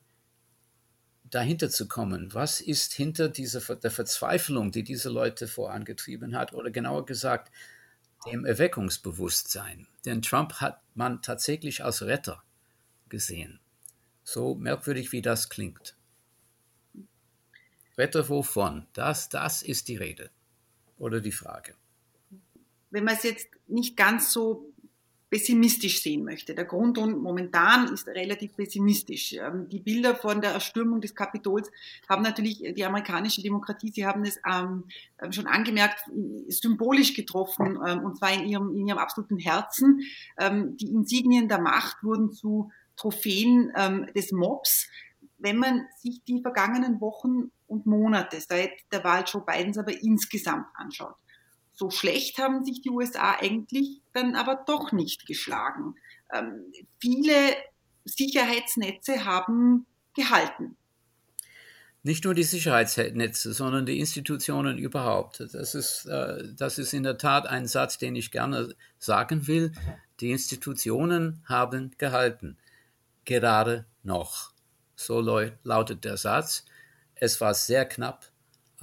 dahinter 1.32 1.70
zu 1.70 1.88
kommen. 1.88 2.34
Was 2.34 2.60
ist 2.60 2.92
hinter 2.92 3.28
dieser 3.28 3.76
der 3.76 3.90
Verzweiflung, 3.90 4.70
die 4.70 4.82
diese 4.82 5.08
Leute 5.08 5.48
vorangetrieben 5.48 6.36
hat, 6.36 6.52
oder 6.52 6.70
genauer 6.70 7.06
gesagt, 7.06 7.52
dem 8.26 8.44
Erweckungsbewusstsein? 8.44 9.86
Denn 10.04 10.22
Trump 10.22 10.54
hat 10.54 10.80
man 10.94 11.22
tatsächlich 11.22 11.84
als 11.84 12.02
Retter 12.02 12.42
gesehen. 13.08 13.60
So 14.24 14.54
merkwürdig 14.54 15.12
wie 15.12 15.22
das 15.22 15.48
klingt. 15.48 15.96
Retter 17.98 18.28
wovon? 18.28 18.86
Das, 18.92 19.28
das 19.28 19.62
ist 19.62 19.88
die 19.88 19.96
Rede 19.96 20.30
oder 20.98 21.20
die 21.20 21.32
Frage. 21.32 21.74
Wenn 22.92 23.04
man 23.04 23.14
es 23.14 23.24
jetzt 23.24 23.48
nicht 23.66 23.96
ganz 23.96 24.32
so 24.32 24.72
pessimistisch 25.32 26.02
sehen 26.02 26.24
möchte. 26.24 26.54
Der 26.54 26.66
Grund 26.66 26.98
momentan 26.98 27.90
ist 27.90 28.06
relativ 28.06 28.54
pessimistisch. 28.54 29.32
Ähm, 29.32 29.66
die 29.70 29.80
Bilder 29.80 30.14
von 30.14 30.42
der 30.42 30.50
Erstürmung 30.50 31.00
des 31.00 31.14
Kapitols 31.14 31.70
haben 32.06 32.22
natürlich 32.22 32.58
die 32.58 32.84
amerikanische 32.84 33.40
Demokratie, 33.40 33.90
Sie 33.90 34.04
haben 34.04 34.24
es 34.24 34.38
ähm, 34.46 34.84
schon 35.30 35.46
angemerkt, 35.46 36.04
symbolisch 36.48 37.14
getroffen, 37.14 37.78
ähm, 37.86 38.04
und 38.04 38.18
zwar 38.18 38.34
in 38.34 38.46
ihrem, 38.46 38.76
in 38.76 38.86
ihrem 38.86 38.98
absoluten 38.98 39.38
Herzen. 39.38 40.00
Die 40.38 40.88
Insignien 40.88 41.48
der 41.48 41.60
Macht 41.60 42.02
wurden 42.02 42.32
zu 42.32 42.70
Trophäen 42.96 43.72
des 44.14 44.32
Mobs. 44.32 44.88
Wenn 45.38 45.56
man 45.56 45.86
sich 45.98 46.22
die 46.24 46.42
vergangenen 46.42 47.00
Wochen 47.00 47.50
und 47.66 47.86
Monate 47.86 48.38
seit 48.40 48.72
der 48.92 49.02
Wahl 49.04 49.24
Joe 49.26 49.42
Bidens 49.46 49.78
aber 49.78 49.92
insgesamt 50.02 50.66
anschaut, 50.74 51.14
so 51.72 51.90
schlecht 51.90 52.38
haben 52.38 52.64
sich 52.64 52.82
die 52.82 52.90
USA 52.90 53.36
eigentlich 53.40 54.00
dann 54.12 54.36
aber 54.36 54.62
doch 54.66 54.92
nicht 54.92 55.26
geschlagen. 55.26 55.94
Ähm, 56.32 56.72
viele 57.00 57.34
Sicherheitsnetze 58.04 59.24
haben 59.24 59.86
gehalten. 60.14 60.76
Nicht 62.04 62.24
nur 62.24 62.34
die 62.34 62.42
Sicherheitsnetze, 62.42 63.52
sondern 63.52 63.86
die 63.86 64.00
Institutionen 64.00 64.76
überhaupt. 64.76 65.40
Das 65.52 65.74
ist, 65.74 66.06
äh, 66.06 66.52
das 66.56 66.78
ist 66.78 66.92
in 66.92 67.04
der 67.04 67.16
Tat 67.16 67.46
ein 67.46 67.66
Satz, 67.66 67.96
den 67.96 68.16
ich 68.16 68.32
gerne 68.32 68.74
sagen 68.98 69.46
will. 69.46 69.72
Die 70.18 70.32
Institutionen 70.32 71.44
haben 71.48 71.92
gehalten. 71.98 72.58
Gerade 73.24 73.86
noch. 74.02 74.52
So 74.96 75.20
lautet 75.20 76.04
der 76.04 76.16
Satz. 76.16 76.64
Es 77.14 77.40
war 77.40 77.54
sehr 77.54 77.86
knapp. 77.86 78.32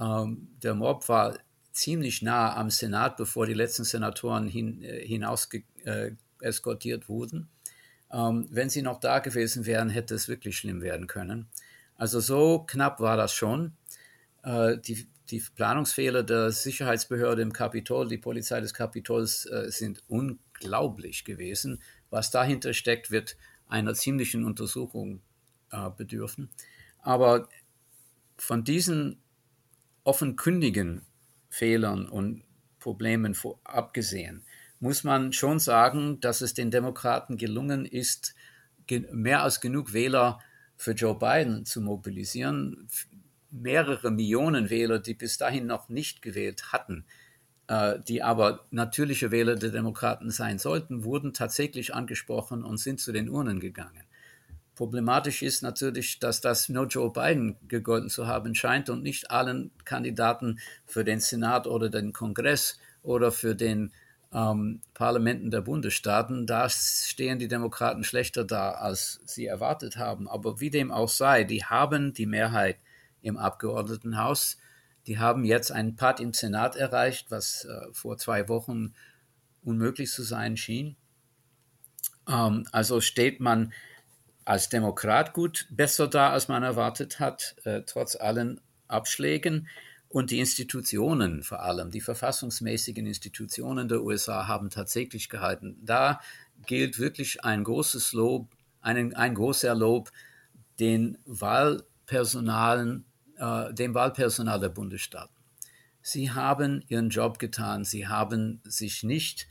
Ähm, 0.00 0.48
der 0.62 0.74
Mob 0.74 1.06
war 1.10 1.38
ziemlich 1.72 2.22
nah 2.22 2.56
am 2.56 2.70
Senat, 2.70 3.16
bevor 3.16 3.46
die 3.46 3.54
letzten 3.54 3.84
Senatoren 3.84 4.46
hin, 4.46 4.82
äh, 4.82 5.06
hinaus 5.06 5.48
äh, 5.84 6.12
eskortiert 6.40 7.08
wurden. 7.08 7.48
Ähm, 8.12 8.48
wenn 8.50 8.70
sie 8.70 8.82
noch 8.82 9.00
da 9.00 9.20
gewesen 9.20 9.66
wären, 9.66 9.88
hätte 9.88 10.14
es 10.14 10.28
wirklich 10.28 10.58
schlimm 10.58 10.82
werden 10.82 11.06
können. 11.06 11.48
Also 11.96 12.20
so 12.20 12.60
knapp 12.66 13.00
war 13.00 13.16
das 13.16 13.32
schon. 13.32 13.76
Äh, 14.42 14.78
die, 14.78 15.06
die 15.30 15.42
Planungsfehler 15.54 16.22
der 16.22 16.50
Sicherheitsbehörde 16.50 17.42
im 17.42 17.52
Kapitol, 17.52 18.08
die 18.08 18.18
Polizei 18.18 18.60
des 18.60 18.74
Kapitols, 18.74 19.46
äh, 19.46 19.70
sind 19.70 20.02
unglaublich 20.08 21.24
gewesen. 21.24 21.82
Was 22.10 22.30
dahinter 22.30 22.72
steckt, 22.72 23.10
wird 23.10 23.36
einer 23.68 23.94
ziemlichen 23.94 24.44
Untersuchung 24.44 25.22
äh, 25.70 25.90
bedürfen. 25.90 26.50
Aber 26.98 27.48
von 28.36 28.64
diesen 28.64 29.20
offenkundigen 30.02 31.02
Fehlern 31.50 32.08
und 32.08 32.42
Problemen 32.78 33.36
abgesehen, 33.64 34.42
muss 34.78 35.04
man 35.04 35.34
schon 35.34 35.58
sagen, 35.58 36.20
dass 36.20 36.40
es 36.40 36.54
den 36.54 36.70
Demokraten 36.70 37.36
gelungen 37.36 37.84
ist, 37.84 38.34
mehr 39.12 39.42
als 39.42 39.60
genug 39.60 39.92
Wähler 39.92 40.40
für 40.76 40.92
Joe 40.92 41.18
Biden 41.18 41.66
zu 41.66 41.82
mobilisieren. 41.82 42.88
Mehrere 43.50 44.10
Millionen 44.10 44.70
Wähler, 44.70 44.98
die 44.98 45.14
bis 45.14 45.36
dahin 45.36 45.66
noch 45.66 45.88
nicht 45.88 46.22
gewählt 46.22 46.72
hatten, 46.72 47.04
äh, 47.66 47.98
die 48.08 48.22
aber 48.22 48.66
natürliche 48.70 49.30
Wähler 49.30 49.56
der 49.56 49.70
Demokraten 49.70 50.30
sein 50.30 50.58
sollten, 50.58 51.04
wurden 51.04 51.32
tatsächlich 51.34 51.94
angesprochen 51.94 52.64
und 52.64 52.78
sind 52.78 53.00
zu 53.00 53.12
den 53.12 53.28
Urnen 53.28 53.60
gegangen. 53.60 54.04
Problematisch 54.80 55.42
ist 55.42 55.60
natürlich, 55.60 56.20
dass 56.20 56.40
das 56.40 56.70
nur 56.70 56.86
Joe 56.86 57.12
Biden 57.12 57.54
gegolten 57.68 58.08
zu 58.08 58.26
haben 58.26 58.54
scheint 58.54 58.88
und 58.88 59.02
nicht 59.02 59.30
allen 59.30 59.70
Kandidaten 59.84 60.58
für 60.86 61.04
den 61.04 61.20
Senat 61.20 61.66
oder 61.66 61.90
den 61.90 62.14
Kongress 62.14 62.78
oder 63.02 63.30
für 63.30 63.54
den 63.54 63.92
ähm, 64.32 64.80
Parlamenten 64.94 65.50
der 65.50 65.60
Bundesstaaten. 65.60 66.46
Da 66.46 66.70
stehen 66.70 67.38
die 67.38 67.46
Demokraten 67.46 68.04
schlechter 68.04 68.42
da, 68.42 68.70
als 68.70 69.20
sie 69.26 69.44
erwartet 69.44 69.98
haben. 69.98 70.26
Aber 70.26 70.60
wie 70.60 70.70
dem 70.70 70.90
auch 70.90 71.10
sei, 71.10 71.44
die 71.44 71.62
haben 71.62 72.14
die 72.14 72.24
Mehrheit 72.24 72.78
im 73.20 73.36
Abgeordnetenhaus. 73.36 74.56
Die 75.06 75.18
haben 75.18 75.44
jetzt 75.44 75.72
einen 75.72 75.96
Part 75.96 76.20
im 76.20 76.32
Senat 76.32 76.76
erreicht, 76.76 77.26
was 77.30 77.66
äh, 77.66 77.92
vor 77.92 78.16
zwei 78.16 78.48
Wochen 78.48 78.94
unmöglich 79.62 80.10
zu 80.10 80.22
sein 80.22 80.56
schien. 80.56 80.96
Ähm, 82.26 82.66
also 82.72 83.02
steht 83.02 83.40
man 83.40 83.74
als 84.50 84.68
Demokrat 84.68 85.32
gut 85.32 85.68
besser 85.70 86.08
da, 86.08 86.30
als 86.30 86.48
man 86.48 86.64
erwartet 86.64 87.20
hat, 87.20 87.54
äh, 87.62 87.82
trotz 87.86 88.16
allen 88.16 88.60
Abschlägen. 88.88 89.68
Und 90.08 90.32
die 90.32 90.40
Institutionen 90.40 91.44
vor 91.44 91.62
allem, 91.62 91.92
die 91.92 92.00
verfassungsmäßigen 92.00 93.06
Institutionen 93.06 93.86
der 93.86 94.02
USA 94.02 94.48
haben 94.48 94.68
tatsächlich 94.68 95.28
gehalten. 95.28 95.78
Da 95.84 96.20
gilt 96.66 96.98
wirklich 96.98 97.44
ein 97.44 97.62
großes 97.62 98.12
Lob, 98.12 98.48
ein, 98.80 99.14
ein 99.14 99.36
großer 99.36 99.72
Lob 99.76 100.10
den 100.80 101.18
Wahlpersonalen, 101.26 103.04
äh, 103.36 103.72
dem 103.72 103.94
Wahlpersonal 103.94 104.58
der 104.58 104.70
Bundesstaaten. 104.70 105.36
Sie 106.02 106.32
haben 106.32 106.82
ihren 106.88 107.10
Job 107.10 107.38
getan, 107.38 107.84
sie 107.84 108.08
haben 108.08 108.60
sich 108.64 109.04
nicht 109.04 109.46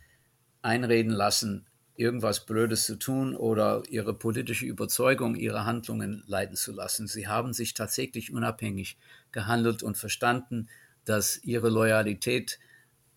einreden 0.62 1.14
lassen, 1.14 1.69
irgendwas 2.00 2.46
Blödes 2.46 2.86
zu 2.86 2.96
tun 2.96 3.36
oder 3.36 3.84
ihre 3.90 4.14
politische 4.14 4.66
Überzeugung, 4.66 5.36
ihre 5.36 5.66
Handlungen 5.66 6.24
leiten 6.28 6.56
zu 6.56 6.72
lassen. 6.72 7.08
Sie 7.08 7.28
haben 7.28 7.52
sich 7.52 7.74
tatsächlich 7.74 8.32
unabhängig 8.32 8.98
gehandelt 9.34 9.84
und 9.84 9.98
verstanden, 9.98 10.70
dass 11.04 11.44
ihre 11.44 11.70
Loyalität 11.70 12.58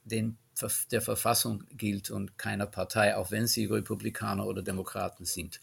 den, 0.04 0.36
der 0.90 1.00
Verfassung 1.00 1.64
gilt 1.70 2.10
und 2.10 2.38
keiner 2.38 2.66
Partei, 2.66 3.16
auch 3.16 3.30
wenn 3.30 3.46
sie 3.46 3.66
Republikaner 3.66 4.46
oder 4.46 4.62
Demokraten 4.62 5.24
sind. 5.24 5.60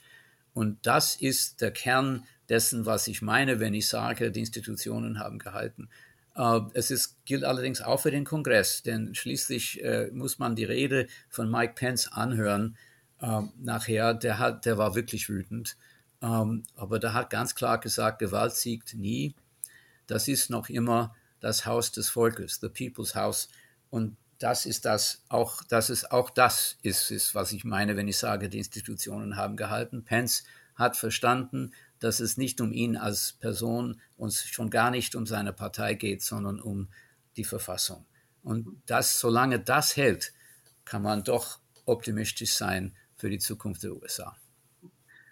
Und 0.53 0.77
das 0.86 1.17
ist 1.17 1.60
der 1.60 1.71
Kern 1.71 2.25
dessen, 2.47 2.86
was 2.86 3.08
ich 3.08 3.21
meine, 3.21 3.60
wenn 3.60 3.73
ich 3.73 3.88
sage, 3.88 4.32
die 4.32 4.39
Institutionen 4.39 5.19
haben 5.19 5.39
gehalten. 5.39 5.89
Äh, 6.36 6.62
es 6.73 6.89
ist, 6.89 7.17
gilt 7.25 7.43
allerdings 7.43 7.82
auch 7.82 7.99
für 7.99 8.12
den 8.12 8.23
Kongress, 8.23 8.82
denn 8.82 9.13
schließlich 9.13 9.84
äh, 9.84 10.10
muss 10.13 10.39
man 10.39 10.55
die 10.55 10.63
Rede 10.63 11.08
von 11.27 11.51
Mike 11.51 11.73
Pence 11.75 12.12
anhören, 12.12 12.77
ähm, 13.21 13.51
nachher, 13.58 14.13
der, 14.13 14.39
hat, 14.39 14.65
der 14.65 14.77
war 14.77 14.95
wirklich 14.95 15.29
wütend. 15.29 15.77
Ähm, 16.21 16.63
aber 16.75 16.99
der 16.99 17.13
hat 17.13 17.29
ganz 17.29 17.55
klar 17.55 17.79
gesagt, 17.79 18.19
Gewalt 18.19 18.53
siegt 18.53 18.93
nie. 18.95 19.36
Das 20.08 20.27
ist 20.27 20.49
noch 20.49 20.69
immer 20.69 21.15
das 21.39 21.65
Haus 21.65 21.91
des 21.91 22.10
Volkes, 22.10 22.60
the 22.62 22.69
People's 22.69 23.15
House. 23.15 23.49
Und 23.89 24.17
das 24.39 24.65
ist 24.65 24.86
das 24.86 25.23
auch, 25.29 25.63
das 25.63 25.89
ist 25.89 26.12
auch 26.12 26.29
das 26.29 26.77
ist, 26.82 27.12
ist, 27.12 27.36
was 27.36 27.51
ich 27.51 27.65
meine, 27.65 27.97
wenn 27.97 28.08
ich 28.08 28.17
sage, 28.17 28.49
die 28.49 28.58
Institutionen 28.58 29.36
haben 29.36 29.58
gehalten. 29.58 30.03
Pence 30.03 30.43
hat 30.75 30.95
verstanden, 30.95 31.73
dass 31.99 32.21
es 32.21 32.38
nicht 32.38 32.62
um 32.62 32.71
ihn 32.71 32.95
als 32.95 33.34
Person 33.34 33.99
und 34.15 34.34
schon 34.34 34.69
gar 34.69 34.91
nicht 34.91 35.15
um 35.15 35.25
seine 35.25 35.51
Partei 35.51 35.93
geht, 35.93 36.23
sondern 36.23 36.62
um 36.62 36.88
die 37.36 37.43
Verfassung. 37.43 38.05
Und 38.41 38.82
das, 38.86 39.19
solange 39.19 39.60
das 39.60 39.97
hält, 39.97 40.34
kann 40.86 41.01
man 41.01 41.23
doch 41.23 41.60
optimistisch 41.86 42.53
sein 42.53 42.95
für 43.19 43.29
die 43.29 43.38
Zukunft 43.38 43.84
der 43.84 43.93
USA. 43.93 44.36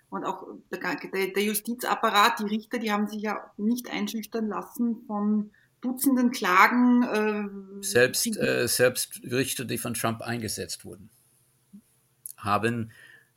Und 0.09 0.23
auch 0.23 0.45
der, 0.71 1.43
Justizapparat, 1.43 2.39
die 2.39 2.45
Richter, 2.45 2.79
die 2.79 2.91
haben 2.91 3.07
sich 3.07 3.23
ja 3.23 3.51
nicht 3.57 3.89
einschüchtern 3.89 4.47
lassen 4.47 5.03
von 5.05 5.51
Dutzenden 5.81 6.31
Klagen. 6.31 7.03
Äh, 7.03 7.83
selbst, 7.83 8.25
äh, 8.37 8.67
selbst 8.67 9.21
Richter, 9.23 9.65
die 9.65 9.77
von 9.77 9.93
Trump 9.93 10.21
eingesetzt 10.21 10.85
wurden, 10.85 11.09
haben 12.37 12.91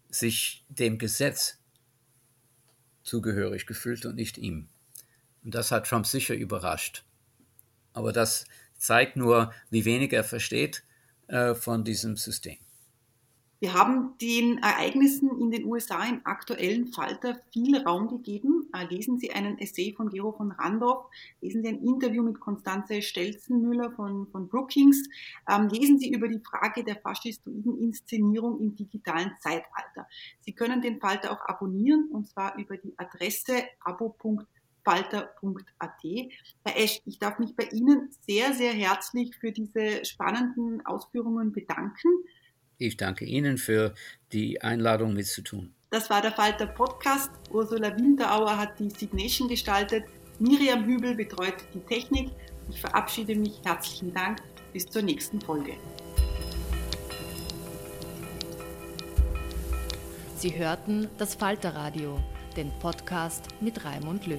sich 0.08 0.64
dem 0.68 0.98
Gesetz 0.98 1.58
zugehörig 3.02 3.66
gefühlt 3.66 4.06
und 4.06 4.14
nicht 4.14 4.38
ihm. 4.38 4.68
Und 5.42 5.54
das 5.54 5.70
hat 5.70 5.86
Trump 5.86 6.06
sicher 6.06 6.34
überrascht. 6.34 7.04
Aber 7.92 8.12
das 8.12 8.44
zeigt 8.78 9.16
nur, 9.16 9.52
wie 9.70 9.84
wenig 9.84 10.12
er 10.12 10.24
versteht 10.24 10.84
äh, 11.26 11.54
von 11.54 11.84
diesem 11.84 12.16
System. 12.16 12.58
Wir 13.61 13.75
haben 13.75 14.16
den 14.16 14.57
Ereignissen 14.57 15.38
in 15.38 15.51
den 15.51 15.66
USA 15.66 16.03
im 16.05 16.23
aktuellen 16.25 16.87
Falter 16.87 17.38
viel 17.53 17.77
Raum 17.77 18.09
gegeben. 18.09 18.70
Äh, 18.75 18.87
lesen 18.87 19.18
Sie 19.18 19.33
einen 19.33 19.59
Essay 19.59 19.92
von 19.94 20.09
Gero 20.09 20.33
von 20.33 20.53
Randorf, 20.53 21.05
lesen 21.42 21.62
Sie 21.62 21.68
ein 21.68 21.85
Interview 21.85 22.23
mit 22.23 22.40
Konstanze 22.40 23.03
Stelzenmüller 23.03 23.92
von, 23.92 24.27
von 24.29 24.49
Brookings, 24.49 25.07
ähm, 25.46 25.68
lesen 25.68 25.99
Sie 25.99 26.11
über 26.11 26.27
die 26.27 26.38
Frage 26.38 26.85
der 26.85 26.96
faschistoiden 26.96 27.79
Inszenierung 27.83 28.59
im 28.61 28.77
digitalen 28.77 29.33
Zeitalter. 29.40 30.09
Sie 30.40 30.55
können 30.55 30.81
den 30.81 30.99
Falter 30.99 31.31
auch 31.31 31.46
abonnieren 31.46 32.09
und 32.11 32.29
zwar 32.29 32.57
über 32.57 32.79
die 32.79 32.94
Adresse 32.96 33.64
abo.falter.at. 33.81 36.03
Herr 36.64 36.83
Esch, 36.83 37.03
ich 37.05 37.18
darf 37.18 37.38
mich 37.38 37.55
bei 37.55 37.64
Ihnen 37.64 38.09
sehr, 38.23 38.55
sehr 38.55 38.73
herzlich 38.73 39.37
für 39.37 39.53
diese 39.53 40.03
spannenden 40.07 40.87
Ausführungen 40.87 41.53
bedanken. 41.53 42.09
Ich 42.81 42.97
danke 42.97 43.27
Ihnen 43.27 43.59
für 43.59 43.95
die 44.33 44.62
Einladung 44.62 45.12
mitzutun. 45.12 45.75
Das 45.90 46.09
war 46.09 46.23
der 46.23 46.33
Falter 46.33 46.66
Podcast. 46.66 47.31
Ursula 47.51 47.95
Winterauer 47.95 48.57
hat 48.57 48.79
die 48.79 48.88
Signation 48.88 49.49
gestaltet. 49.49 50.05
Miriam 50.38 50.87
Hübel 50.87 51.14
betreut 51.14 51.57
die 51.75 51.81
Technik. 51.81 52.31
Ich 52.71 52.81
verabschiede 52.81 53.35
mich. 53.35 53.61
Herzlichen 53.64 54.14
Dank. 54.14 54.38
Bis 54.73 54.87
zur 54.87 55.03
nächsten 55.03 55.43
Folge. 55.43 55.75
Sie 60.37 60.57
hörten 60.57 61.07
das 61.19 61.35
Falterradio, 61.35 62.19
den 62.57 62.71
Podcast 62.79 63.49
mit 63.61 63.85
Raimund 63.85 64.27
Löw. 64.27 64.38